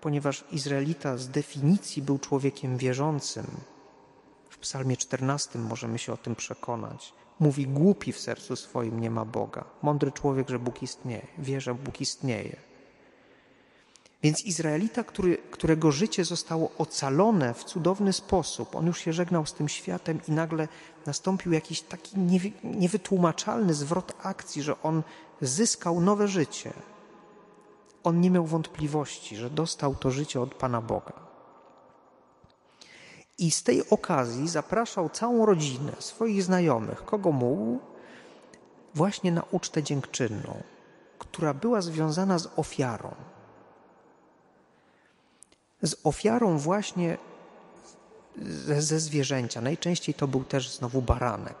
ponieważ 0.00 0.44
Izraelita 0.52 1.16
z 1.16 1.28
definicji 1.28 2.02
był 2.02 2.18
człowiekiem 2.18 2.76
wierzącym, 2.76 3.46
w 4.50 4.58
Psalmie 4.58 4.96
14 4.96 5.58
możemy 5.58 5.98
się 5.98 6.12
o 6.12 6.16
tym 6.16 6.36
przekonać. 6.36 7.12
Mówi: 7.40 7.66
Głupi 7.66 8.12
w 8.12 8.20
sercu 8.20 8.56
swoim 8.56 9.00
nie 9.00 9.10
ma 9.10 9.24
Boga. 9.24 9.64
Mądry 9.82 10.12
człowiek, 10.12 10.48
że 10.48 10.58
Bóg 10.58 10.82
istnieje, 10.82 11.26
wie, 11.38 11.60
że 11.60 11.74
Bóg 11.74 12.00
istnieje. 12.00 12.56
Więc 14.22 14.44
Izraelita, 14.44 15.04
który, 15.04 15.36
którego 15.50 15.92
życie 15.92 16.24
zostało 16.24 16.70
ocalone 16.78 17.54
w 17.54 17.64
cudowny 17.64 18.12
sposób, 18.12 18.76
on 18.76 18.86
już 18.86 19.00
się 19.00 19.12
żegnał 19.12 19.46
z 19.46 19.54
tym 19.54 19.68
światem 19.68 20.20
i 20.28 20.32
nagle 20.32 20.68
nastąpił 21.06 21.52
jakiś 21.52 21.82
taki 21.82 22.18
niewytłumaczalny 22.64 23.74
zwrot 23.74 24.12
akcji, 24.22 24.62
że 24.62 24.82
on 24.82 25.02
zyskał 25.40 26.00
nowe 26.00 26.28
życie. 26.28 26.72
On 28.04 28.20
nie 28.20 28.30
miał 28.30 28.46
wątpliwości, 28.46 29.36
że 29.36 29.50
dostał 29.50 29.94
to 29.94 30.10
życie 30.10 30.40
od 30.40 30.54
Pana 30.54 30.80
Boga. 30.80 31.12
I 33.38 33.50
z 33.50 33.62
tej 33.62 33.90
okazji 33.90 34.48
zapraszał 34.48 35.08
całą 35.08 35.46
rodzinę, 35.46 35.92
swoich 35.98 36.42
znajomych, 36.42 37.04
kogo 37.04 37.32
mógł, 37.32 37.78
właśnie 38.94 39.32
na 39.32 39.42
ucztę 39.50 39.82
dziękczynną, 39.82 40.62
która 41.18 41.54
była 41.54 41.80
związana 41.80 42.38
z 42.38 42.48
ofiarą 42.56 43.14
z 45.82 45.94
ofiarą 46.04 46.58
właśnie 46.58 47.18
ze, 48.36 48.82
ze 48.82 49.00
zwierzęcia. 49.00 49.60
Najczęściej 49.60 50.14
to 50.14 50.28
był 50.28 50.44
też 50.44 50.70
znowu 50.70 51.02
baranek. 51.02 51.56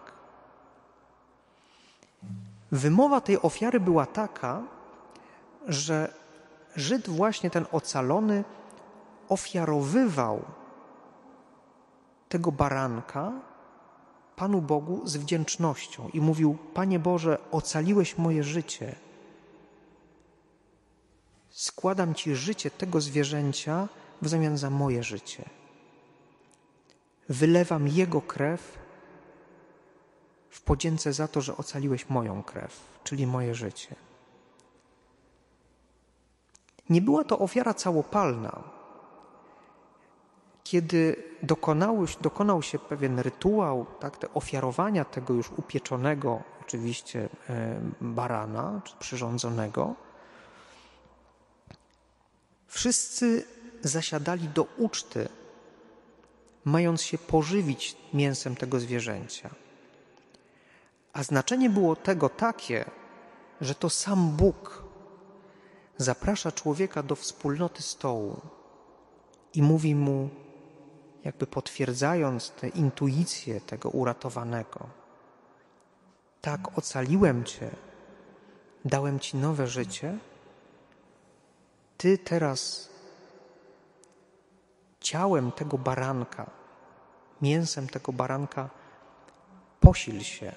Wymowa 2.72 3.20
tej 3.20 3.42
ofiary 3.42 3.80
była 3.80 4.06
taka, 4.06 4.62
że 5.66 6.14
Żyd 6.76 7.08
właśnie 7.08 7.50
ten 7.50 7.66
ocalony 7.72 8.44
ofiarowywał 9.28 10.42
tego 12.28 12.52
baranka 12.52 13.32
Panu 14.36 14.62
Bogu 14.62 15.00
z 15.04 15.16
wdzięcznością 15.16 16.08
i 16.08 16.20
mówił: 16.20 16.58
Panie 16.74 16.98
Boże, 16.98 17.38
ocaliłeś 17.50 18.18
moje 18.18 18.44
życie. 18.44 18.94
Składam 21.50 22.14
Ci 22.14 22.36
życie 22.36 22.70
tego 22.70 23.00
zwierzęcia 23.00 23.88
w 24.22 24.28
zamian 24.28 24.58
za 24.58 24.70
moje 24.70 25.02
życie. 25.02 25.44
Wylewam 27.28 27.88
Jego 27.88 28.20
krew 28.20 28.78
w 30.50 30.62
podzięce 30.62 31.12
za 31.12 31.28
to, 31.28 31.40
że 31.40 31.56
ocaliłeś 31.56 32.08
moją 32.08 32.42
krew, 32.42 32.80
czyli 33.04 33.26
moje 33.26 33.54
życie. 33.54 33.94
Nie 36.90 37.02
była 37.02 37.24
to 37.24 37.38
ofiara 37.38 37.74
całopalna. 37.74 38.62
Kiedy 40.64 41.16
dokonał, 42.22 42.62
się 42.62 42.78
pewien 42.78 43.18
rytuał, 43.18 43.86
tak, 44.00 44.16
te 44.16 44.34
ofiarowania 44.34 45.04
tego 45.04 45.34
już 45.34 45.50
upieczonego, 45.50 46.42
oczywiście 46.60 47.28
e, 47.48 47.80
barana, 48.00 48.80
czy 48.84 48.96
przyrządzonego, 48.98 49.94
wszyscy 52.66 53.44
zasiadali 53.82 54.48
do 54.48 54.66
uczty, 54.76 55.28
mając 56.64 57.02
się 57.02 57.18
pożywić 57.18 57.96
mięsem 58.14 58.56
tego 58.56 58.80
zwierzęcia. 58.80 59.50
A 61.12 61.22
znaczenie 61.22 61.70
było 61.70 61.96
tego 61.96 62.28
takie, 62.28 62.84
że 63.60 63.74
to 63.74 63.90
sam 63.90 64.30
Bóg 64.30 64.84
zaprasza 65.96 66.52
człowieka 66.52 67.02
do 67.02 67.16
wspólnoty 67.16 67.82
stołu 67.82 68.40
i 69.54 69.62
mówi 69.62 69.94
mu, 69.94 70.28
jakby 71.24 71.46
potwierdzając 71.46 72.50
tę 72.50 72.68
intuicję 72.68 73.60
tego 73.60 73.90
uratowanego: 73.90 74.86
Tak, 76.40 76.78
ocaliłem 76.78 77.44
Cię, 77.44 77.70
dałem 78.84 79.20
Ci 79.20 79.36
nowe 79.36 79.66
życie. 79.66 80.18
Ty 81.96 82.18
teraz 82.18 82.89
ciałem 85.00 85.52
tego 85.52 85.78
baranka, 85.78 86.50
mięsem 87.42 87.88
tego 87.88 88.12
baranka, 88.12 88.70
posil 89.80 90.20
się 90.20 90.52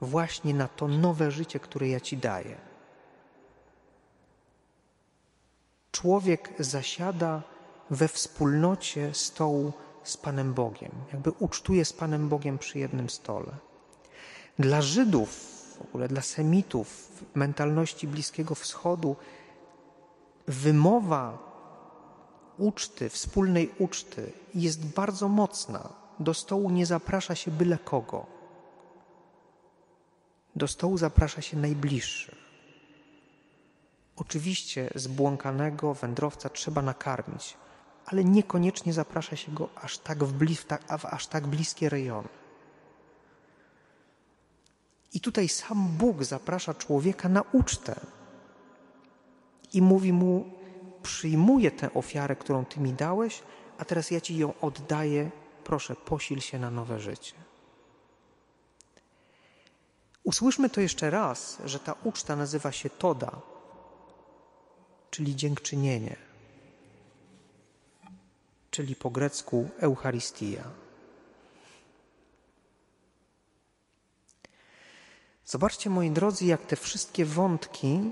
właśnie 0.00 0.54
na 0.54 0.68
to 0.68 0.88
nowe 0.88 1.30
życie, 1.30 1.60
które 1.60 1.88
ja 1.88 2.00
Ci 2.00 2.16
daję. 2.16 2.56
Człowiek 5.92 6.52
zasiada 6.58 7.42
we 7.90 8.08
wspólnocie 8.08 9.14
stołu 9.14 9.72
z 10.02 10.16
Panem 10.16 10.54
Bogiem, 10.54 10.92
jakby 11.12 11.30
ucztuje 11.30 11.84
z 11.84 11.92
Panem 11.92 12.28
Bogiem 12.28 12.58
przy 12.58 12.78
jednym 12.78 13.10
stole. 13.10 13.52
Dla 14.58 14.82
Żydów, 14.82 15.28
w 15.78 15.82
ogóle 15.82 16.08
dla 16.08 16.22
Semitów 16.22 16.88
w 16.88 17.36
mentalności 17.36 18.08
Bliskiego 18.08 18.54
Wschodu, 18.54 19.16
wymowa 20.46 21.38
uczty, 22.58 23.08
wspólnej 23.08 23.70
uczty 23.78 24.32
jest 24.54 24.86
bardzo 24.86 25.28
mocna. 25.28 25.88
Do 26.20 26.34
stołu 26.34 26.70
nie 26.70 26.86
zaprasza 26.86 27.34
się 27.34 27.50
byle 27.50 27.78
kogo. 27.78 28.26
Do 30.56 30.68
stołu 30.68 30.98
zaprasza 30.98 31.42
się 31.42 31.56
najbliższych. 31.56 32.48
Oczywiście 34.16 34.90
zbłąkanego 34.94 35.94
wędrowca 35.94 36.48
trzeba 36.48 36.82
nakarmić, 36.82 37.56
ale 38.06 38.24
niekoniecznie 38.24 38.92
zaprasza 38.92 39.36
się 39.36 39.52
go 39.52 39.68
aż 39.74 39.98
tak 39.98 40.24
w, 40.24 40.32
w 40.98 41.06
aż 41.06 41.26
tak 41.26 41.46
bliskie 41.46 41.88
rejony. 41.88 42.28
I 45.12 45.20
tutaj 45.20 45.48
sam 45.48 45.88
Bóg 45.88 46.24
zaprasza 46.24 46.74
człowieka 46.74 47.28
na 47.28 47.42
ucztę 47.52 48.00
i 49.72 49.82
mówi 49.82 50.12
mu: 50.12 50.57
przyjmuję 51.08 51.70
tę 51.70 51.94
ofiarę, 51.94 52.36
którą 52.36 52.64
Ty 52.64 52.80
mi 52.80 52.92
dałeś, 52.92 53.42
a 53.78 53.84
teraz 53.84 54.10
ja 54.10 54.20
Ci 54.20 54.36
ją 54.36 54.52
oddaję. 54.60 55.30
Proszę, 55.64 55.96
posil 55.96 56.40
się 56.40 56.58
na 56.58 56.70
nowe 56.70 57.00
życie. 57.00 57.34
Usłyszmy 60.24 60.70
to 60.70 60.80
jeszcze 60.80 61.10
raz, 61.10 61.58
że 61.64 61.78
ta 61.80 61.94
uczta 62.04 62.36
nazywa 62.36 62.72
się 62.72 62.90
Toda, 62.90 63.40
czyli 65.10 65.36
dziękczynienie, 65.36 66.16
czyli 68.70 68.96
po 68.96 69.10
grecku 69.10 69.68
Eucharystia. 69.80 70.64
Zobaczcie, 75.44 75.90
moi 75.90 76.10
drodzy, 76.10 76.44
jak 76.44 76.66
te 76.66 76.76
wszystkie 76.76 77.24
wątki 77.24 78.10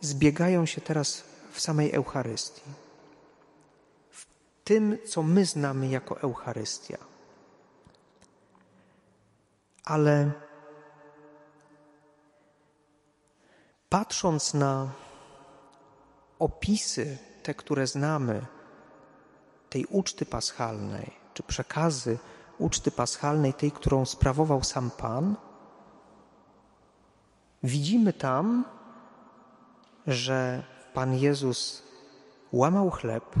zbiegają 0.00 0.66
się 0.66 0.80
teraz 0.80 1.27
w 1.58 1.60
samej 1.60 1.92
Eucharystii. 1.92 2.70
W 4.10 4.26
tym, 4.64 4.98
co 5.06 5.22
my 5.22 5.44
znamy 5.44 5.88
jako 5.88 6.20
Eucharystia. 6.20 6.98
Ale 9.84 10.30
patrząc 13.88 14.54
na 14.54 14.90
opisy, 16.38 17.18
te, 17.42 17.54
które 17.54 17.86
znamy, 17.86 18.46
tej 19.70 19.86
uczty 19.86 20.26
paschalnej, 20.26 21.10
czy 21.34 21.42
przekazy 21.42 22.18
uczty 22.58 22.90
paschalnej, 22.90 23.54
tej, 23.54 23.72
którą 23.72 24.04
sprawował 24.04 24.64
sam 24.64 24.90
Pan, 24.90 25.36
widzimy 27.62 28.12
tam, 28.12 28.64
że 30.06 30.62
Pan 30.94 31.14
Jezus 31.14 31.82
łamał 32.52 32.90
chleb, 32.90 33.34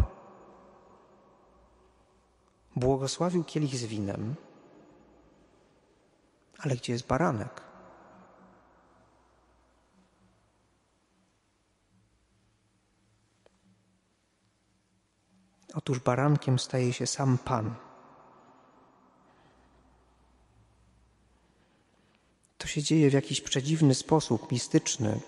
błogosławił 2.76 3.44
kielich 3.44 3.76
z 3.76 3.84
winem, 3.84 4.34
ale 6.58 6.76
gdzie 6.76 6.92
jest 6.92 7.06
baranek? 7.06 7.68
Otóż 15.74 15.98
barankiem 15.98 16.58
staje 16.58 16.92
się 16.92 17.06
sam 17.06 17.38
Pan. 17.38 17.74
To 22.58 22.66
się 22.66 22.82
dzieje 22.82 23.10
w 23.10 23.12
jakiś 23.12 23.40
przedziwny 23.40 23.94
sposób, 23.94 24.52
mistyczny. 24.52 25.20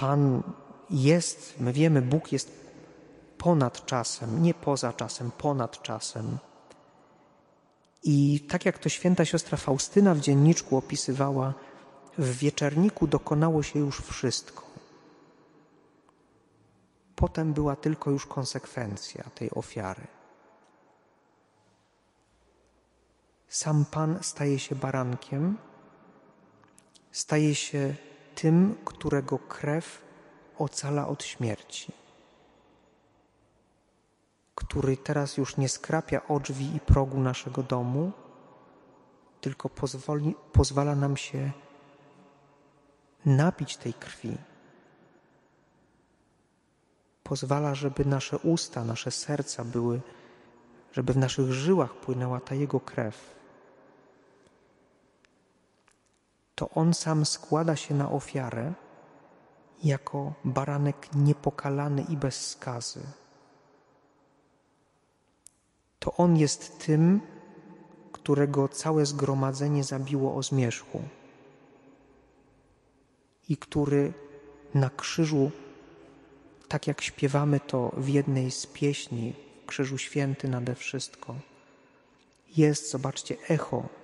Pan 0.00 0.42
jest, 0.90 1.60
my 1.60 1.72
wiemy, 1.72 2.02
Bóg 2.02 2.32
jest 2.32 2.52
ponad 3.38 3.86
czasem, 3.86 4.42
nie 4.42 4.54
poza 4.54 4.92
czasem, 4.92 5.30
ponad 5.30 5.82
czasem. 5.82 6.38
I 8.02 8.40
tak 8.40 8.64
jak 8.64 8.78
to 8.78 8.88
święta 8.88 9.24
siostra 9.24 9.58
Faustyna 9.58 10.14
w 10.14 10.20
dzienniczku 10.20 10.76
opisywała, 10.76 11.54
w 12.18 12.38
wieczerniku 12.38 13.06
dokonało 13.06 13.62
się 13.62 13.78
już 13.78 14.00
wszystko. 14.00 14.62
Potem 17.16 17.52
była 17.52 17.76
tylko 17.76 18.10
już 18.10 18.26
konsekwencja 18.26 19.24
tej 19.34 19.50
ofiary. 19.50 20.06
Sam 23.48 23.84
Pan 23.84 24.18
staje 24.22 24.58
się 24.58 24.74
barankiem, 24.74 25.58
staje 27.12 27.54
się 27.54 27.94
tym, 28.40 28.74
którego 28.84 29.38
krew 29.38 30.02
ocala 30.58 31.08
od 31.08 31.24
śmierci, 31.24 31.92
który 34.54 34.96
teraz 34.96 35.36
już 35.36 35.56
nie 35.56 35.68
skrapia 35.68 36.28
o 36.28 36.40
drzwi 36.40 36.76
i 36.76 36.80
progu 36.80 37.20
naszego 37.20 37.62
domu, 37.62 38.12
tylko 39.40 39.68
pozwoli, 39.68 40.34
pozwala 40.52 40.94
nam 40.94 41.16
się 41.16 41.50
napić 43.26 43.76
tej 43.76 43.94
krwi. 43.94 44.36
Pozwala, 47.22 47.74
żeby 47.74 48.04
nasze 48.04 48.38
usta, 48.38 48.84
nasze 48.84 49.10
serca 49.10 49.64
były, 49.64 50.00
żeby 50.92 51.12
w 51.12 51.16
naszych 51.16 51.52
żyłach 51.52 51.94
płynęła 51.94 52.40
ta 52.40 52.54
Jego 52.54 52.80
krew 52.80 53.37
to 56.58 56.70
On 56.74 56.94
sam 56.94 57.26
składa 57.26 57.76
się 57.76 57.94
na 57.94 58.10
ofiarę 58.10 58.72
jako 59.84 60.32
baranek 60.44 61.08
niepokalany 61.14 62.02
i 62.02 62.16
bez 62.16 62.48
skazy. 62.50 63.00
To 65.98 66.16
On 66.16 66.36
jest 66.36 66.86
tym, 66.86 67.20
którego 68.12 68.68
całe 68.68 69.06
zgromadzenie 69.06 69.84
zabiło 69.84 70.34
o 70.34 70.42
zmierzchu 70.42 71.02
i 73.48 73.56
który 73.56 74.12
na 74.74 74.90
krzyżu, 74.90 75.50
tak 76.68 76.86
jak 76.86 77.02
śpiewamy 77.02 77.60
to 77.60 77.92
w 77.96 78.08
jednej 78.08 78.50
z 78.50 78.66
pieśni, 78.66 79.34
Krzyżu 79.66 79.98
Święty 79.98 80.48
nade 80.48 80.74
wszystko, 80.74 81.34
jest, 82.56 82.90
zobaczcie, 82.90 83.36
echo 83.48 83.97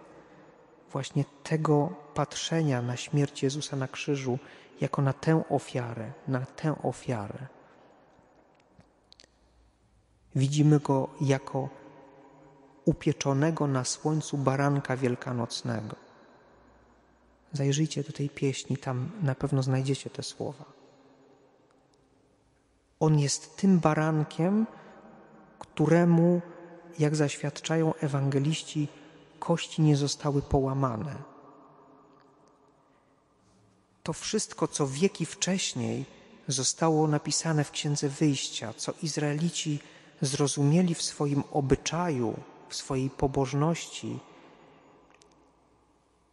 właśnie 0.94 1.24
tego 1.42 1.88
patrzenia 2.14 2.82
na 2.82 2.96
śmierć 2.96 3.42
Jezusa 3.42 3.76
na 3.76 3.88
krzyżu 3.88 4.38
jako 4.80 5.02
na 5.02 5.12
tę 5.12 5.42
ofiarę, 5.48 6.12
na 6.28 6.40
tę 6.40 6.82
ofiarę. 6.82 7.46
Widzimy 10.34 10.80
go 10.80 11.08
jako 11.20 11.68
upieczonego 12.84 13.66
na 13.66 13.84
słońcu 13.84 14.38
baranka 14.38 14.96
wielkanocnego. 14.96 15.96
Zajrzyjcie 17.52 18.02
do 18.02 18.12
tej 18.12 18.30
pieśni, 18.30 18.76
tam 18.76 19.10
na 19.22 19.34
pewno 19.34 19.62
znajdziecie 19.62 20.10
te 20.10 20.22
słowa. 20.22 20.64
On 23.00 23.18
jest 23.18 23.56
tym 23.56 23.78
barankiem, 23.78 24.66
któremu, 25.58 26.40
jak 26.98 27.16
zaświadczają 27.16 27.94
ewangeliści, 27.94 28.88
kości 29.46 29.82
nie 29.82 29.96
zostały 29.96 30.42
połamane. 30.42 31.14
To 34.02 34.12
wszystko, 34.12 34.68
co 34.68 34.86
wieki 34.86 35.26
wcześniej 35.26 36.04
zostało 36.48 37.08
napisane 37.08 37.64
w 37.64 37.70
Księdze 37.70 38.08
Wyjścia, 38.08 38.74
co 38.76 38.92
Izraelici 39.02 39.80
zrozumieli 40.20 40.94
w 40.94 41.02
swoim 41.02 41.42
obyczaju, 41.52 42.34
w 42.68 42.74
swojej 42.76 43.10
pobożności, 43.10 44.18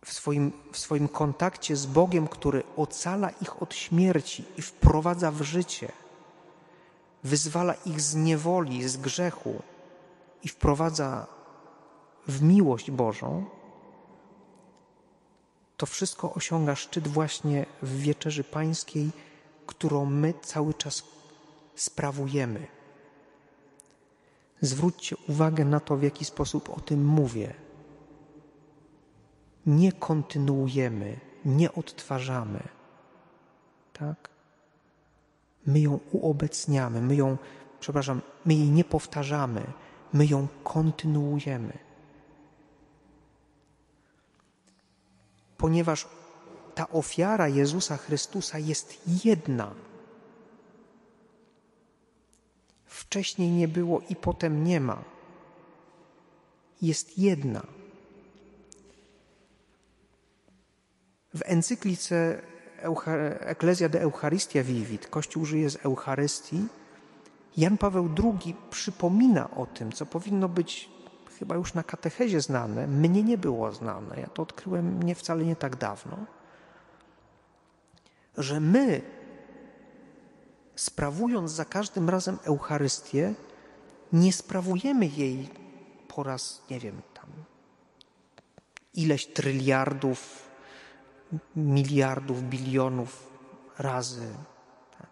w 0.05 0.13
swoim, 0.13 0.51
w 0.71 0.77
swoim 0.77 1.07
kontakcie 1.07 1.75
z 1.75 1.85
Bogiem, 1.85 2.27
który 2.27 2.63
ocala 2.77 3.29
ich 3.29 3.61
od 3.61 3.73
śmierci 3.73 4.45
i 4.57 4.61
wprowadza 4.61 5.31
w 5.31 5.41
życie, 5.41 5.91
wyzwala 7.23 7.73
ich 7.73 8.01
z 8.01 8.15
niewoli, 8.15 8.89
z 8.89 8.97
grzechu 8.97 9.61
i 10.43 10.47
wprowadza 10.47 11.27
w 12.27 12.41
miłość 12.41 12.91
Bożą, 12.91 13.45
to 15.77 15.85
wszystko 15.85 16.33
osiąga 16.33 16.75
szczyt 16.75 17.07
właśnie 17.07 17.65
w 17.81 17.97
wieczerzy 17.97 18.43
pańskiej, 18.43 19.09
którą 19.65 20.05
my 20.05 20.33
cały 20.41 20.73
czas 20.73 21.03
sprawujemy. 21.75 22.67
Zwróćcie 24.61 25.15
uwagę 25.29 25.65
na 25.65 25.79
to, 25.79 25.97
w 25.97 26.03
jaki 26.03 26.25
sposób 26.25 26.69
o 26.69 26.79
tym 26.79 27.05
mówię. 27.05 27.53
Nie 29.65 29.91
kontynuujemy, 29.91 31.19
nie 31.45 31.73
odtwarzamy. 31.73 32.63
Tak? 33.93 34.29
My 35.65 35.79
ją 35.79 35.99
uobecniamy, 36.11 37.01
my 37.01 37.15
ją, 37.15 37.37
przepraszam, 37.79 38.21
my 38.45 38.53
jej 38.53 38.69
nie 38.69 38.83
powtarzamy, 38.83 39.63
my 40.13 40.25
ją 40.25 40.47
kontynuujemy. 40.63 41.90
Ponieważ 45.61 46.07
ta 46.75 46.89
ofiara 46.89 47.47
Jezusa 47.47 47.97
Chrystusa 47.97 48.59
jest 48.59 49.01
jedna. 49.25 49.73
Wcześniej 52.85 53.49
nie 53.49 53.67
było 53.67 54.01
i 54.09 54.15
potem 54.15 54.63
nie 54.63 54.79
ma. 54.79 55.03
Jest 56.81 57.17
jedna. 57.17 57.61
W 61.33 61.41
encyklice 61.45 62.41
Ecclesia 63.39 63.89
de 63.89 64.01
Eucharistia 64.01 64.63
Vivit, 64.63 65.07
Kościół 65.07 65.45
żyje 65.45 65.69
z 65.69 65.85
Eucharystii, 65.85 66.67
Jan 67.57 67.77
Paweł 67.77 68.09
II 68.23 68.55
przypomina 68.69 69.49
o 69.51 69.65
tym, 69.65 69.91
co 69.91 70.05
powinno 70.05 70.49
być 70.49 70.89
chyba 71.41 71.55
już 71.55 71.73
na 71.73 71.83
katechezie 71.83 72.41
znane, 72.41 72.87
mnie 72.87 73.23
nie 73.23 73.37
było 73.37 73.71
znane, 73.71 74.19
ja 74.19 74.27
to 74.27 74.41
odkryłem 74.41 75.03
nie 75.03 75.15
wcale 75.15 75.45
nie 75.45 75.55
tak 75.55 75.75
dawno, 75.75 76.17
że 78.37 78.59
my, 78.59 79.01
sprawując 80.75 81.51
za 81.51 81.65
każdym 81.65 82.09
razem 82.09 82.37
Eucharystię, 82.43 83.33
nie 84.13 84.33
sprawujemy 84.33 85.07
jej 85.07 85.49
po 86.07 86.23
raz, 86.23 86.61
nie 86.69 86.79
wiem, 86.79 87.01
ileś 88.93 89.27
tryliardów, 89.27 90.49
miliardów, 91.55 92.43
bilionów 92.43 93.31
razy. 93.77 94.27
Tak. 94.97 95.09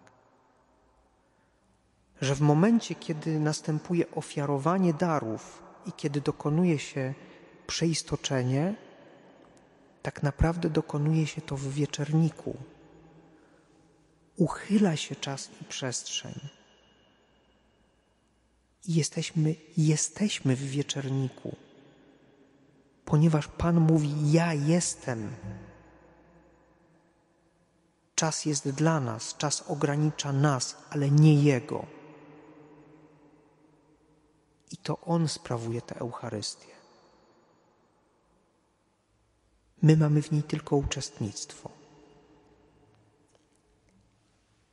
Że 2.22 2.36
w 2.36 2.42
momencie, 2.42 2.96
kiedy 2.96 3.40
następuje 3.40 4.12
ofiarowanie 4.12 4.94
darów 4.94 5.69
i 5.90 5.92
kiedy 5.92 6.22
dokonuje 6.22 6.80
się 6.80 7.14
przeistoczenie, 7.68 8.76
tak 10.02 10.24
naprawdę 10.24 10.70
dokonuje 10.70 11.28
się 11.28 11.42
to 11.42 11.58
w 11.58 11.68
wieczerniku. 11.68 12.58
Uchyla 14.38 14.96
się 14.96 15.16
czas 15.16 15.50
i 15.62 15.66
przestrzeń. 15.66 16.40
I 18.88 18.94
jesteśmy, 18.94 19.56
jesteśmy 19.78 20.56
w 20.56 20.64
wieczerniku, 20.64 21.56
ponieważ 23.06 23.48
Pan 23.48 23.80
mówi: 23.80 24.32
Ja 24.32 24.54
jestem. 24.54 25.36
Czas 28.16 28.46
jest 28.46 28.70
dla 28.70 29.00
nas, 29.00 29.38
czas 29.38 29.64
ogranicza 29.68 30.34
nas, 30.34 30.78
ale 30.90 31.12
nie 31.12 31.44
Jego. 31.44 31.99
I 34.72 34.78
to 34.78 34.98
On 35.06 35.28
sprawuje 35.28 35.82
tę 35.82 35.96
Eucharystię. 36.00 36.68
My 39.82 39.98
mamy 39.98 40.22
w 40.22 40.32
niej 40.32 40.44
tylko 40.44 40.76
uczestnictwo. 40.76 41.70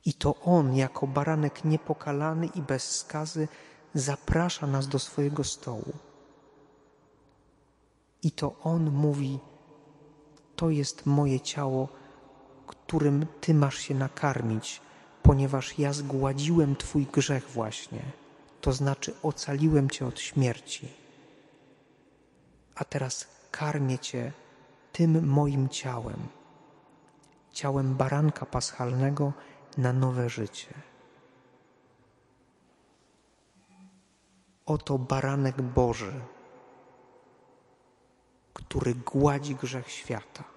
I 0.05 0.13
to 0.13 0.35
On, 0.35 0.75
jako 0.75 1.07
baranek 1.07 1.65
niepokalany 1.65 2.45
i 2.45 2.61
bez 2.61 2.95
skazy, 2.95 3.47
zaprasza 3.93 4.67
nas 4.67 4.87
do 4.87 4.99
swojego 4.99 5.43
stołu. 5.43 5.93
I 8.23 8.31
to 8.31 8.55
On 8.63 8.91
mówi: 8.91 9.39
To 10.55 10.69
jest 10.69 11.05
moje 11.05 11.39
ciało, 11.39 11.87
którym 12.67 13.25
Ty 13.41 13.53
masz 13.53 13.77
się 13.77 13.95
nakarmić, 13.95 14.81
ponieważ 15.23 15.79
ja 15.79 15.93
zgładziłem 15.93 16.75
Twój 16.75 17.05
grzech 17.05 17.49
właśnie, 17.49 18.01
to 18.61 18.73
znaczy 18.73 19.13
ocaliłem 19.23 19.89
Cię 19.89 20.07
od 20.07 20.19
śmierci. 20.19 20.87
A 22.75 22.83
teraz 22.83 23.27
karmię 23.51 23.99
Cię 23.99 24.31
tym 24.91 25.27
moim 25.27 25.69
ciałem, 25.69 26.27
ciałem 27.51 27.95
baranka 27.95 28.45
paschalnego 28.45 29.33
na 29.77 29.93
nowe 29.93 30.29
życie. 30.29 30.73
Oto 34.65 34.97
baranek 34.97 35.61
Boży, 35.61 36.13
który 38.53 38.95
gładzi 38.95 39.55
grzech 39.55 39.91
świata. 39.91 40.56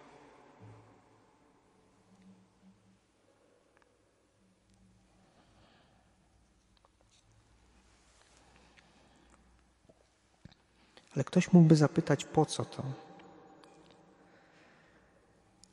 Ale 11.21 11.25
ktoś 11.25 11.53
mógłby 11.53 11.77
zapytać, 11.77 12.25
po 12.25 12.47
co 12.47 12.65
to? 12.65 12.83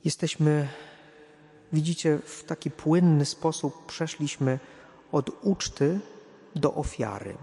Jesteśmy, 0.05 0.67
widzicie, 1.73 2.17
w 2.17 2.43
taki 2.43 2.71
płynny 2.71 3.25
sposób 3.25 3.85
przeszliśmy 3.85 4.59
od 5.11 5.29
uczty 5.41 5.99
do 6.55 6.73
ofiary. 6.73 7.37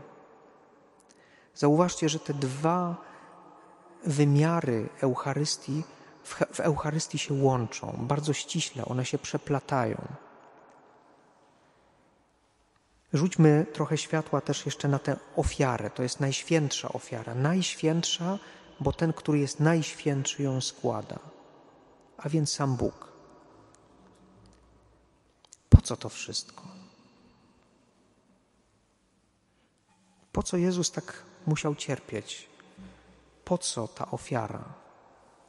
Zauważcie, 1.55 2.09
że 2.09 2.19
te 2.19 2.35
dwa 2.35 2.97
wymiary 4.07 4.89
Eucharystii 5.01 5.83
w, 6.25 6.61
Eucharystii 6.61 7.19
się 7.19 7.35
łączą 7.35 7.97
bardzo 7.99 8.33
ściśle, 8.33 8.85
one 8.85 9.05
się 9.05 9.19
przeplatają. 9.19 9.97
Rzućmy 13.15 13.67
trochę 13.73 13.99
światła 13.99 14.41
też 14.41 14.67
jeszcze 14.67 14.89
na 14.89 14.99
tę 14.99 15.17
ofiarę. 15.37 15.91
To 15.91 16.03
jest 16.03 16.21
najświętsza 16.21 16.89
ofiara. 16.89 17.35
Najświętsza, 17.35 18.39
bo 18.81 18.93
ten, 18.93 19.13
który 19.13 19.39
jest 19.39 19.61
najświętszy, 19.61 20.43
ją 20.43 20.61
składa 20.61 21.19
a 22.25 22.29
więc 22.29 22.53
sam 22.53 22.77
Bóg. 22.77 23.13
Po 25.69 25.81
co 25.81 25.97
to 25.97 26.09
wszystko? 26.09 26.63
Po 30.33 30.43
co 30.43 30.57
Jezus 30.57 30.91
tak 30.91 31.23
musiał 31.47 31.75
cierpieć? 31.75 32.49
Po 33.45 33.59
co 33.59 33.89
ta 33.89 34.11
ofiara 34.11 34.65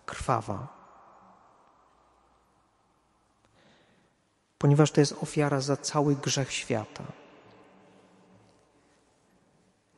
krwawa? 0.06 0.68
Ponieważ 4.58 4.92
to 4.92 5.02
jest 5.02 5.24
ofiara 5.24 5.62
za 5.62 5.78
cały 5.78 6.16
grzech 6.16 6.52
świata. 6.52 7.04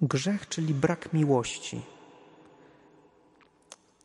Grzech, 0.01 0.49
czyli 0.49 0.73
brak 0.73 1.13
miłości. 1.13 1.81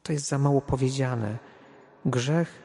To 0.02 0.12
jest 0.12 0.28
za 0.28 0.38
mało 0.38 0.60
powiedziane 0.60 1.38
Grzech, 2.06 2.62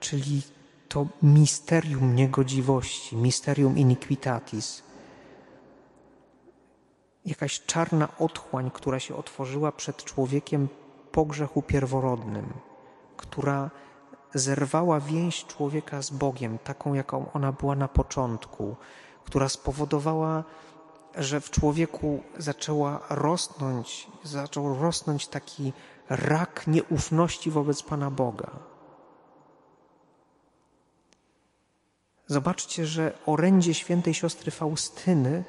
czyli 0.00 0.42
to 0.88 1.06
misterium 1.22 2.14
niegodziwości, 2.14 3.16
misterium 3.16 3.78
iniquitatis. 3.78 4.82
Jakaś 7.26 7.60
czarna 7.60 8.08
otchłań, 8.18 8.70
która 8.70 9.00
się 9.00 9.16
otworzyła 9.16 9.72
przed 9.72 10.04
człowiekiem 10.04 10.68
po 11.12 11.24
grzechu 11.24 11.62
pierworodnym, 11.62 12.52
która 13.16 13.70
zerwała 14.34 15.00
więź 15.00 15.44
człowieka 15.44 16.02
z 16.02 16.10
Bogiem, 16.10 16.58
taką 16.58 16.94
jaką 16.94 17.32
ona 17.32 17.52
była 17.52 17.76
na 17.76 17.88
początku, 17.88 18.76
która 19.24 19.48
spowodowała, 19.48 20.44
że 21.16 21.40
w 21.40 21.50
człowieku 21.50 22.22
zaczęła 22.38 23.00
rosnąć, 23.10 24.06
zaczął 24.24 24.80
rosnąć 24.80 25.28
taki 25.28 25.72
rak 26.08 26.66
nieufności 26.66 27.50
wobec 27.50 27.82
Pana 27.82 28.10
Boga. 28.10 28.50
Zobaczcie, 32.26 32.86
że 32.86 33.18
orędzie 33.26 33.74
świętej 33.74 34.14
siostry 34.14 34.50
Faustyny 34.50 35.44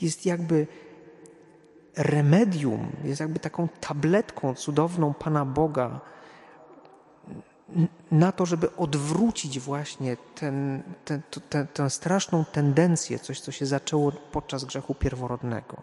jest 0.00 0.26
jakby 0.26 0.66
remedium, 1.96 2.92
jest 3.04 3.20
jakby 3.20 3.38
taką 3.38 3.68
tabletką 3.80 4.54
cudowną 4.54 5.14
Pana 5.14 5.44
Boga 5.44 6.00
na 8.10 8.32
to, 8.32 8.46
żeby 8.46 8.76
odwrócić 8.76 9.60
właśnie 9.60 10.16
ten, 10.34 10.82
ten, 11.04 11.22
ten, 11.50 11.66
tę 11.66 11.90
straszną 11.90 12.44
tendencję, 12.44 13.18
coś, 13.18 13.40
co 13.40 13.52
się 13.52 13.66
zaczęło 13.66 14.12
podczas 14.12 14.64
grzechu 14.64 14.94
pierworodnego. 14.94 15.76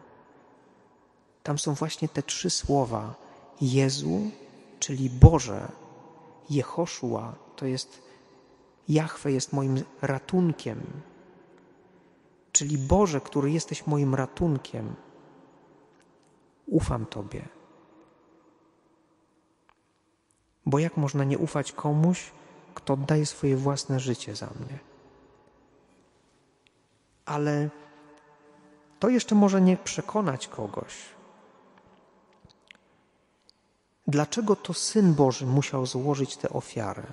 Tam 1.43 1.59
są 1.59 1.73
właśnie 1.73 2.09
te 2.09 2.23
trzy 2.23 2.49
słowa: 2.49 3.15
Jezu, 3.61 4.21
czyli 4.79 5.09
Boże, 5.09 5.71
Jehoszua, 6.49 7.35
to 7.55 7.65
jest 7.65 8.01
Jahwe 8.89 9.31
jest 9.31 9.53
moim 9.53 9.83
ratunkiem, 10.01 10.81
czyli 12.51 12.77
Boże, 12.77 13.21
który 13.21 13.51
jesteś 13.51 13.87
moim 13.87 14.15
ratunkiem. 14.15 14.95
Ufam 16.67 17.05
Tobie. 17.05 17.54
Bo 20.65 20.79
jak 20.79 20.97
można 20.97 21.23
nie 21.23 21.37
ufać 21.37 21.71
komuś, 21.71 22.31
kto 22.73 22.93
oddaje 22.93 23.25
swoje 23.25 23.57
własne 23.57 23.99
życie 23.99 24.35
za 24.35 24.45
mnie? 24.45 24.79
Ale 27.25 27.69
to 28.99 29.09
jeszcze 29.09 29.35
może 29.35 29.61
nie 29.61 29.77
przekonać 29.77 30.47
kogoś. 30.47 30.93
Dlaczego 34.07 34.55
to 34.55 34.73
Syn 34.73 35.13
Boży 35.13 35.45
musiał 35.45 35.85
złożyć 35.85 36.37
tę 36.37 36.49
ofiarę? 36.49 37.03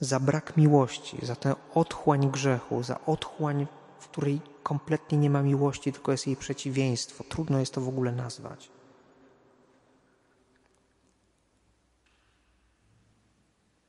za 0.00 0.20
brak 0.20 0.56
miłości, 0.56 1.26
za 1.26 1.36
tę 1.36 1.54
otchłań 1.74 2.30
grzechu, 2.30 2.82
za 2.82 3.00
otchłań, 3.06 3.66
w 3.98 4.08
której 4.08 4.40
kompletnie 4.62 5.18
nie 5.18 5.30
ma 5.30 5.42
miłości, 5.42 5.92
tylko 5.92 6.12
jest 6.12 6.26
jej 6.26 6.36
przeciwieństwo. 6.36 7.24
Trudno 7.28 7.58
jest 7.58 7.74
to 7.74 7.80
w 7.80 7.88
ogóle 7.88 8.12
nazwać. 8.12 8.70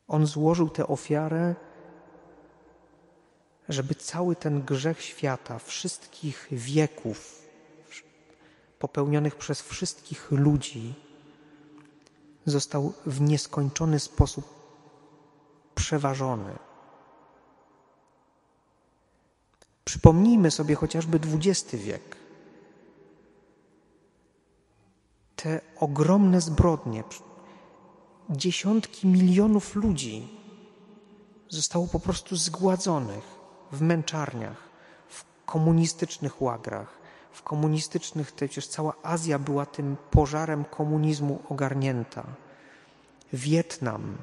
On 0.09 0.25
złożył 0.27 0.69
tę 0.69 0.87
ofiarę, 0.87 1.55
żeby 3.69 3.95
cały 3.95 4.35
ten 4.35 4.61
grzech 4.61 5.01
świata, 5.01 5.59
wszystkich 5.59 6.47
wieków, 6.51 7.41
popełnionych 8.79 9.35
przez 9.35 9.61
wszystkich 9.61 10.31
ludzi, 10.31 10.93
został 12.45 12.93
w 13.05 13.21
nieskończony 13.21 13.99
sposób 13.99 14.45
przeważony. 15.75 16.57
Przypomnijmy 19.85 20.51
sobie 20.51 20.75
chociażby 20.75 21.19
XX 21.33 21.75
wiek. 21.75 22.19
te 25.41 25.61
ogromne 25.79 26.41
zbrodnie, 26.41 27.03
dziesiątki 28.29 29.07
milionów 29.07 29.75
ludzi 29.75 30.27
zostało 31.49 31.87
po 31.87 31.99
prostu 31.99 32.35
zgładzonych 32.35 33.23
w 33.71 33.81
męczarniach, 33.81 34.69
w 35.07 35.25
komunistycznych 35.45 36.41
łagrach, 36.41 36.99
w 37.31 37.43
komunistycznych, 37.43 38.31
przecież 38.31 38.67
cała 38.67 38.93
Azja 39.03 39.39
była 39.39 39.65
tym 39.65 39.97
pożarem 40.11 40.65
komunizmu 40.65 41.39
ogarnięta. 41.49 42.23
Wietnam, 43.33 44.17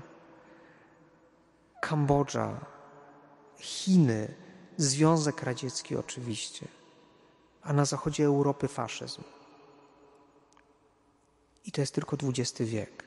Kambodża, 1.81 2.61
Chiny, 3.59 4.35
Związek 4.77 5.43
Radziecki 5.43 5.97
oczywiście, 5.97 6.69
a 7.63 7.73
na 7.73 7.85
zachodzie 7.85 8.25
Europy 8.25 8.69
faszyzm. 8.69 9.23
I 11.65 11.73
to 11.73 11.81
jest 11.81 11.95
tylko 11.95 12.17
XX 12.23 12.61
wiek. 12.61 13.06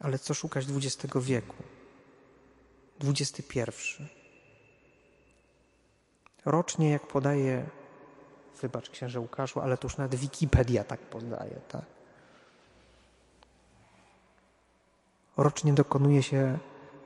Ale 0.00 0.18
co 0.18 0.34
szukać 0.34 0.66
XX 0.70 1.14
wieku? 1.20 1.56
XXI. 3.04 3.60
Rocznie, 6.44 6.90
jak 6.90 7.06
podaje, 7.06 7.66
wybacz 8.62 8.90
księże 8.90 9.20
Łukaszu, 9.20 9.60
ale 9.60 9.78
to 9.78 9.86
już 9.86 9.96
nawet 9.96 10.14
Wikipedia 10.14 10.84
tak 10.84 11.00
podaje, 11.00 11.60
tak? 11.68 11.84
Rocznie 15.36 15.72
dokonuje 15.72 16.22
się 16.22 16.58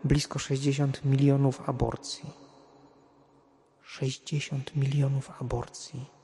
blisko 0.05 0.39
60 0.39 1.05
milionów 1.05 1.69
aborcji. 1.69 2.31
60 3.83 4.77
milionów 4.77 5.43
aborcji. 5.43 6.18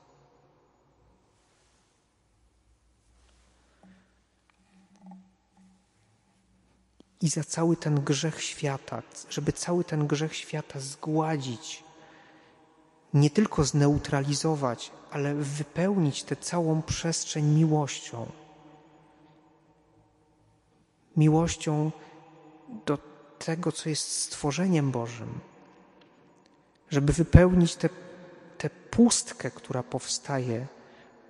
I 7.21 7.29
za 7.29 7.43
cały 7.43 7.77
ten 7.77 8.03
grzech 8.03 8.43
świata, 8.43 9.01
żeby 9.29 9.53
cały 9.53 9.83
ten 9.83 10.07
grzech 10.07 10.35
świata 10.35 10.79
zgładzić, 10.79 11.83
nie 13.13 13.29
tylko 13.29 13.63
zneutralizować, 13.63 14.91
ale 15.11 15.35
wypełnić 15.35 16.23
tę 16.23 16.35
całą 16.35 16.81
przestrzeń 16.81 17.45
miłością. 17.45 18.31
Miłością 21.17 21.91
do 22.85 22.97
tego, 23.39 23.71
co 23.71 23.89
jest 23.89 24.11
stworzeniem 24.11 24.91
Bożym, 24.91 25.39
żeby 26.89 27.13
wypełnić 27.13 27.75
tę 27.75 27.89
pustkę, 28.91 29.51
która 29.51 29.83
powstaje 29.83 30.67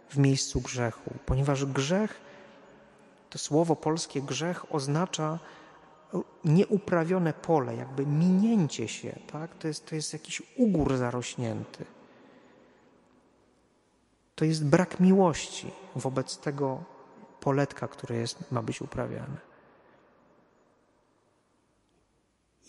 w 0.09 0.17
miejscu 0.17 0.61
grzechu, 0.61 1.13
ponieważ 1.25 1.65
grzech, 1.65 2.21
to 3.29 3.37
słowo 3.37 3.75
polskie 3.75 4.21
grzech 4.21 4.75
oznacza 4.75 5.39
nieuprawione 6.45 7.33
pole, 7.33 7.75
jakby 7.75 8.05
minięcie 8.05 8.87
się, 8.87 9.19
tak? 9.31 9.55
To 9.55 9.67
jest, 9.67 9.85
to 9.85 9.95
jest 9.95 10.13
jakiś 10.13 10.41
ugór 10.57 10.97
zarośnięty. 10.97 11.85
To 14.35 14.45
jest 14.45 14.65
brak 14.65 14.99
miłości 14.99 15.71
wobec 15.95 16.37
tego 16.37 16.83
poletka, 17.39 17.87
które 17.87 18.15
jest, 18.15 18.51
ma 18.51 18.61
być 18.61 18.81
uprawiane. 18.81 19.37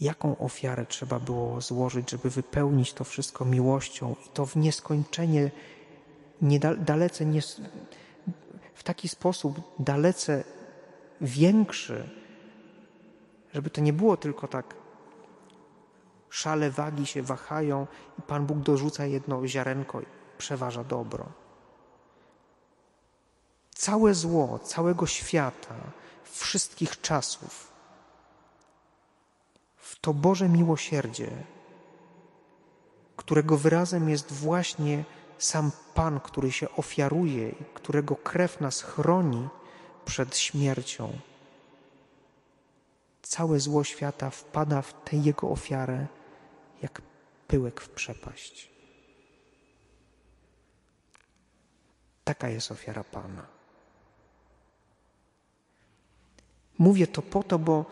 Jaką 0.01 0.39
ofiarę 0.39 0.87
trzeba 0.87 1.20
było 1.20 1.61
złożyć, 1.61 2.11
żeby 2.11 2.30
wypełnić 2.30 2.93
to 2.93 3.05
wszystko 3.05 3.45
miłością 3.45 4.14
i 4.26 4.28
to 4.28 4.47
w 4.47 4.57
nieskończenie, 4.57 5.51
nie, 6.43 6.59
dalece 6.61 7.26
nie, 7.26 7.41
w 8.74 8.82
taki 8.82 9.09
sposób 9.09 9.61
dalece 9.78 10.45
większy, 11.20 12.11
żeby 13.57 13.70
to 13.70 13.80
nie 13.80 13.92
było 13.92 14.16
tylko 14.16 14.48
tak, 14.48 14.74
szale 16.30 16.70
wagi 16.70 17.07
się 17.07 17.22
wahają 17.22 17.86
i 18.18 18.22
Pan 18.22 18.46
Bóg 18.46 18.59
dorzuca 18.59 19.07
jedno 19.07 19.46
ziarenko 19.46 20.00
i 20.00 20.07
przeważa 20.38 20.84
dobro. 20.84 21.26
Całe 23.74 24.14
zło 24.14 24.59
całego 24.59 25.07
świata, 25.07 25.74
wszystkich 26.24 27.00
czasów, 27.00 27.72
w 29.76 29.98
to 30.00 30.14
Boże 30.14 30.48
miłosierdzie, 30.48 31.30
którego 33.16 33.57
wyrazem 33.57 34.09
jest 34.09 34.32
właśnie 34.32 35.04
sam 35.38 35.70
Pan, 35.94 36.20
który 36.20 36.52
się 36.52 36.70
ofiaruje 36.70 37.48
i 37.48 37.64
którego 37.74 38.16
krew 38.16 38.61
nas 38.61 38.82
chroni 38.82 39.48
przed 40.04 40.36
śmiercią 40.36 41.18
całe 43.28 43.60
zło 43.60 43.84
świata 43.84 44.30
wpada 44.30 44.82
w 44.82 45.04
tę 45.04 45.16
Jego 45.16 45.50
ofiarę 45.50 46.06
jak 46.82 47.02
pyłek 47.48 47.80
w 47.80 47.88
przepaść. 47.88 48.70
Taka 52.24 52.48
jest 52.48 52.72
ofiara 52.72 53.04
Pana. 53.04 53.46
Mówię 56.78 57.06
to 57.06 57.22
po 57.22 57.42
to, 57.42 57.58
bo 57.58 57.84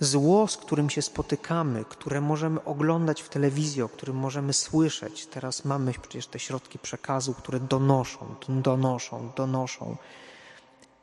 zło, 0.00 0.48
z 0.48 0.56
którym 0.56 0.90
się 0.90 1.02
spotykamy, 1.02 1.84
które 1.84 2.20
możemy 2.20 2.64
oglądać 2.64 3.22
w 3.22 3.28
telewizji, 3.28 3.82
o 3.82 3.88
którym 3.88 4.16
możemy 4.16 4.52
słyszeć, 4.52 5.26
teraz 5.26 5.64
mamy 5.64 5.92
przecież 5.92 6.26
te 6.26 6.38
środki 6.38 6.78
przekazu, 6.78 7.34
które 7.34 7.60
donoszą, 7.60 8.34
donoszą, 8.48 9.30
donoszą. 9.36 9.96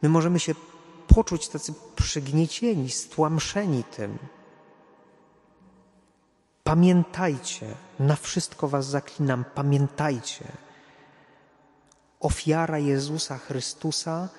My 0.01 0.09
możemy 0.09 0.39
się 0.39 0.55
poczuć 1.16 1.47
tacy 1.47 1.74
przygniecieni, 1.95 2.89
stłamszeni 2.89 3.84
tym. 3.84 4.18
Pamiętajcie, 6.63 7.76
na 7.99 8.16
wszystko 8.16 8.68
Was 8.68 8.86
zaklinam, 8.86 9.45
pamiętajcie. 9.55 10.45
Ofiara 12.20 12.80
Jezusa 12.80 13.38
Chrystusa 13.38 14.30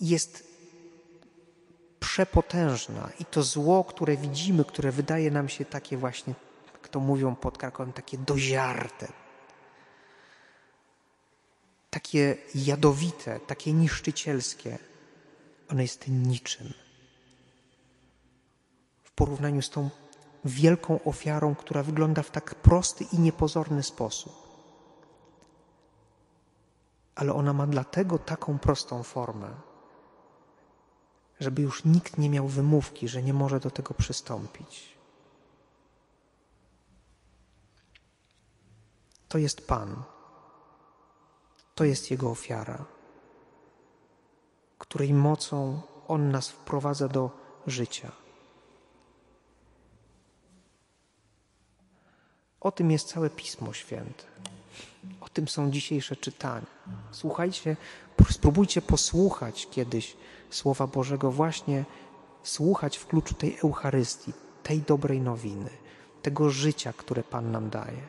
jest 0.00 0.44
przepotężna 2.00 3.10
i 3.20 3.24
to 3.24 3.42
zło, 3.42 3.84
które 3.84 4.16
widzimy, 4.16 4.64
które 4.64 4.92
wydaje 4.92 5.30
nam 5.30 5.48
się 5.48 5.64
takie 5.64 5.96
właśnie, 5.96 6.34
jak 6.72 6.88
to 6.88 7.00
mówią 7.00 7.34
pod 7.36 7.58
Krakowem, 7.58 7.92
takie 7.92 8.18
doziarte, 8.18 9.12
takie 11.90 12.36
jadowite, 12.54 13.40
takie 13.40 13.72
niszczycielskie, 13.72 14.89
ono 15.70 15.82
jest 15.82 16.08
niczym 16.08 16.74
w 19.02 19.10
porównaniu 19.10 19.62
z 19.62 19.70
tą 19.70 19.90
wielką 20.44 21.04
ofiarą, 21.04 21.54
która 21.54 21.82
wygląda 21.82 22.22
w 22.22 22.30
tak 22.30 22.54
prosty 22.54 23.04
i 23.12 23.18
niepozorny 23.18 23.82
sposób. 23.82 24.32
Ale 27.14 27.34
ona 27.34 27.52
ma 27.52 27.66
dlatego 27.66 28.18
taką 28.18 28.58
prostą 28.58 29.02
formę, 29.02 29.50
żeby 31.40 31.62
już 31.62 31.84
nikt 31.84 32.18
nie 32.18 32.30
miał 32.30 32.48
wymówki, 32.48 33.08
że 33.08 33.22
nie 33.22 33.34
może 33.34 33.60
do 33.60 33.70
tego 33.70 33.94
przystąpić. 33.94 34.98
To 39.28 39.38
jest 39.38 39.66
Pan. 39.66 40.02
To 41.74 41.84
jest 41.84 42.10
Jego 42.10 42.30
ofiara 42.30 42.99
której 44.80 45.14
mocą 45.14 45.80
On 46.08 46.30
nas 46.30 46.48
wprowadza 46.48 47.08
do 47.08 47.30
życia. 47.66 48.12
O 52.60 52.72
tym 52.72 52.90
jest 52.90 53.08
całe 53.08 53.30
Pismo 53.30 53.72
Święte. 53.72 54.24
O 55.20 55.28
tym 55.28 55.48
są 55.48 55.70
dzisiejsze 55.70 56.16
czytania. 56.16 56.66
Słuchajcie, 57.10 57.76
spróbujcie 58.30 58.82
posłuchać 58.82 59.68
kiedyś 59.70 60.16
Słowa 60.50 60.86
Bożego, 60.86 61.30
właśnie 61.30 61.84
słuchać 62.42 62.96
w 62.96 63.06
kluczu 63.06 63.34
tej 63.34 63.58
Eucharystii, 63.58 64.32
tej 64.62 64.80
dobrej 64.80 65.20
nowiny, 65.20 65.70
tego 66.22 66.50
życia, 66.50 66.92
które 66.92 67.22
Pan 67.22 67.52
nam 67.52 67.70
daje. 67.70 68.08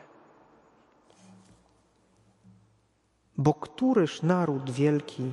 Bo 3.36 3.54
któryż 3.54 4.22
naród 4.22 4.70
wielki 4.70 5.32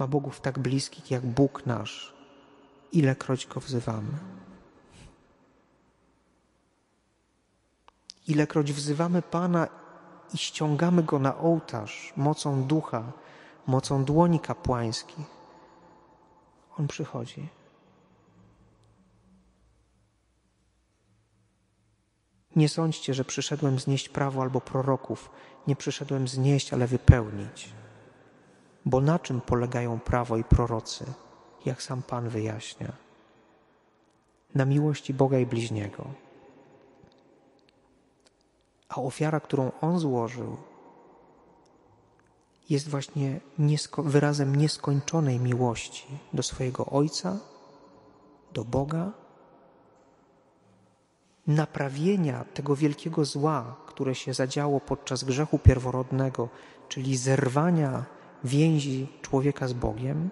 ma 0.00 0.06
bogów 0.06 0.40
tak 0.40 0.58
bliskich 0.58 1.10
jak 1.10 1.26
Bóg 1.26 1.66
nasz, 1.66 2.14
ilekroć 2.92 3.46
go 3.46 3.60
wzywamy. 3.60 4.12
Ilekroć 8.28 8.72
wzywamy 8.72 9.22
Pana 9.22 9.68
i 10.34 10.38
ściągamy 10.38 11.02
go 11.02 11.18
na 11.18 11.38
ołtarz 11.38 12.12
mocą 12.16 12.62
ducha, 12.62 13.12
mocą 13.66 14.04
dłoni 14.04 14.40
kapłańskich, 14.40 15.26
on 16.78 16.88
przychodzi. 16.88 17.48
Nie 22.56 22.68
sądźcie, 22.68 23.14
że 23.14 23.24
przyszedłem 23.24 23.78
znieść 23.78 24.08
prawo 24.08 24.42
albo 24.42 24.60
proroków. 24.60 25.30
Nie 25.66 25.76
przyszedłem 25.76 26.28
znieść, 26.28 26.72
ale 26.72 26.86
wypełnić. 26.86 27.79
Bo 28.84 29.00
na 29.00 29.18
czym 29.18 29.40
polegają 29.40 30.00
prawo 30.00 30.36
i 30.36 30.44
prorocy, 30.44 31.04
jak 31.64 31.82
sam 31.82 32.02
Pan 32.02 32.28
wyjaśnia? 32.28 32.92
Na 34.54 34.64
miłości 34.64 35.14
Boga 35.14 35.38
i 35.38 35.46
bliźniego. 35.46 36.04
A 38.88 38.96
ofiara, 38.96 39.40
którą 39.40 39.72
On 39.80 39.98
złożył, 39.98 40.56
jest 42.70 42.88
właśnie 42.88 43.40
niesko 43.58 44.02
wyrazem 44.02 44.56
nieskończonej 44.56 45.40
miłości 45.40 46.06
do 46.32 46.42
swojego 46.42 46.86
Ojca, 46.86 47.38
do 48.52 48.64
Boga, 48.64 49.12
naprawienia 51.46 52.44
tego 52.54 52.76
wielkiego 52.76 53.24
zła, 53.24 53.76
które 53.86 54.14
się 54.14 54.34
zadziało 54.34 54.80
podczas 54.80 55.24
grzechu 55.24 55.58
pierworodnego, 55.58 56.48
czyli 56.88 57.16
zerwania 57.16 58.04
więzi 58.44 59.08
człowieka 59.22 59.68
z 59.68 59.72
Bogiem. 59.72 60.30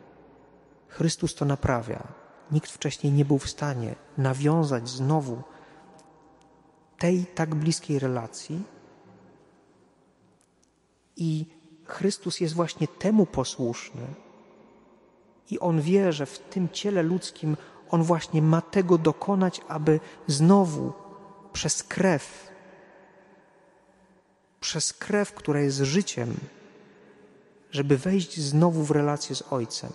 Chrystus 0.89 1.35
to 1.35 1.45
naprawia. 1.45 2.09
Nikt 2.53 2.71
wcześniej 2.71 3.13
nie 3.13 3.25
był 3.25 3.39
w 3.39 3.51
stanie 3.51 3.95
nawiązać 4.19 4.89
znowu 4.89 5.43
tej 6.99 7.27
tak 7.27 7.55
bliskiej 7.55 7.99
relacji. 7.99 8.63
I 11.17 11.47
Chrystus 11.85 12.41
jest 12.41 12.55
właśnie 12.55 12.89
temu 12.89 13.27
posłuszny. 13.27 14.07
I 15.51 15.59
on 15.59 15.81
wie, 15.81 16.13
że 16.13 16.27
w 16.27 16.39
tym 16.39 16.69
ciele 16.69 17.03
ludzkim 17.03 17.57
on 17.91 18.03
właśnie 18.03 18.43
ma 18.43 18.61
tego 18.61 18.99
dokonać, 18.99 19.61
aby 19.69 20.01
znowu 20.27 20.93
przez 21.53 21.83
krew, 21.83 22.49
przez 24.61 24.93
krew, 24.93 25.33
która 25.33 25.61
jest 25.61 25.79
życiem, 25.79 26.35
żeby 27.71 27.99
wejść 27.99 28.41
znowu 28.41 28.85
w 28.85 28.91
relację 28.91 29.37
z 29.37 29.53
Ojcem, 29.53 29.93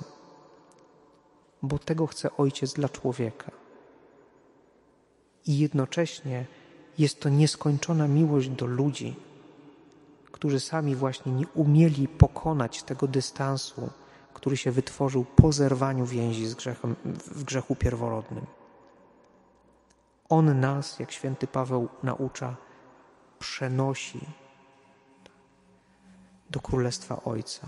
bo 1.61 1.79
tego 1.79 2.07
chce 2.07 2.37
Ojciec 2.37 2.73
dla 2.73 2.89
człowieka. 2.89 3.51
I 5.45 5.57
jednocześnie 5.57 6.45
jest 6.97 7.19
to 7.19 7.29
nieskończona 7.29 8.07
miłość 8.07 8.49
do 8.49 8.65
ludzi, 8.65 9.15
którzy 10.31 10.59
sami 10.59 10.95
właśnie 10.95 11.31
nie 11.31 11.47
umieli 11.47 12.07
pokonać 12.07 12.83
tego 12.83 13.07
dystansu, 13.07 13.89
który 14.33 14.57
się 14.57 14.71
wytworzył 14.71 15.25
po 15.35 15.51
zerwaniu 15.51 16.05
więzi 16.05 16.47
z 16.47 16.55
grzechem, 16.55 16.95
w 17.05 17.43
grzechu 17.43 17.75
pierworodnym. 17.75 18.45
On 20.29 20.59
nas, 20.59 20.99
jak 20.99 21.11
święty 21.11 21.47
Paweł 21.47 21.87
naucza, 22.03 22.55
przenosi 23.39 24.27
do 26.53 26.59
Królestwa 26.59 27.23
Ojca. 27.23 27.67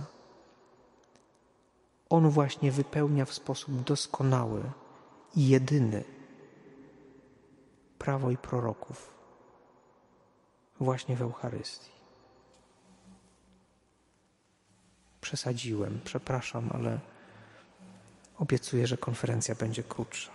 On 2.09 2.29
właśnie 2.29 2.71
wypełnia 2.71 3.25
w 3.25 3.33
sposób 3.33 3.83
doskonały 3.83 4.63
i 5.35 5.47
jedyny 5.47 6.03
prawo 7.99 8.31
i 8.31 8.37
proroków 8.37 9.13
właśnie 10.79 11.15
w 11.15 11.21
Eucharystii. 11.21 11.91
Przesadziłem, 15.21 16.01
przepraszam, 16.03 16.69
ale 16.73 16.99
obiecuję, 18.37 18.87
że 18.87 18.97
konferencja 18.97 19.55
będzie 19.55 19.83
krótsza. 19.83 20.34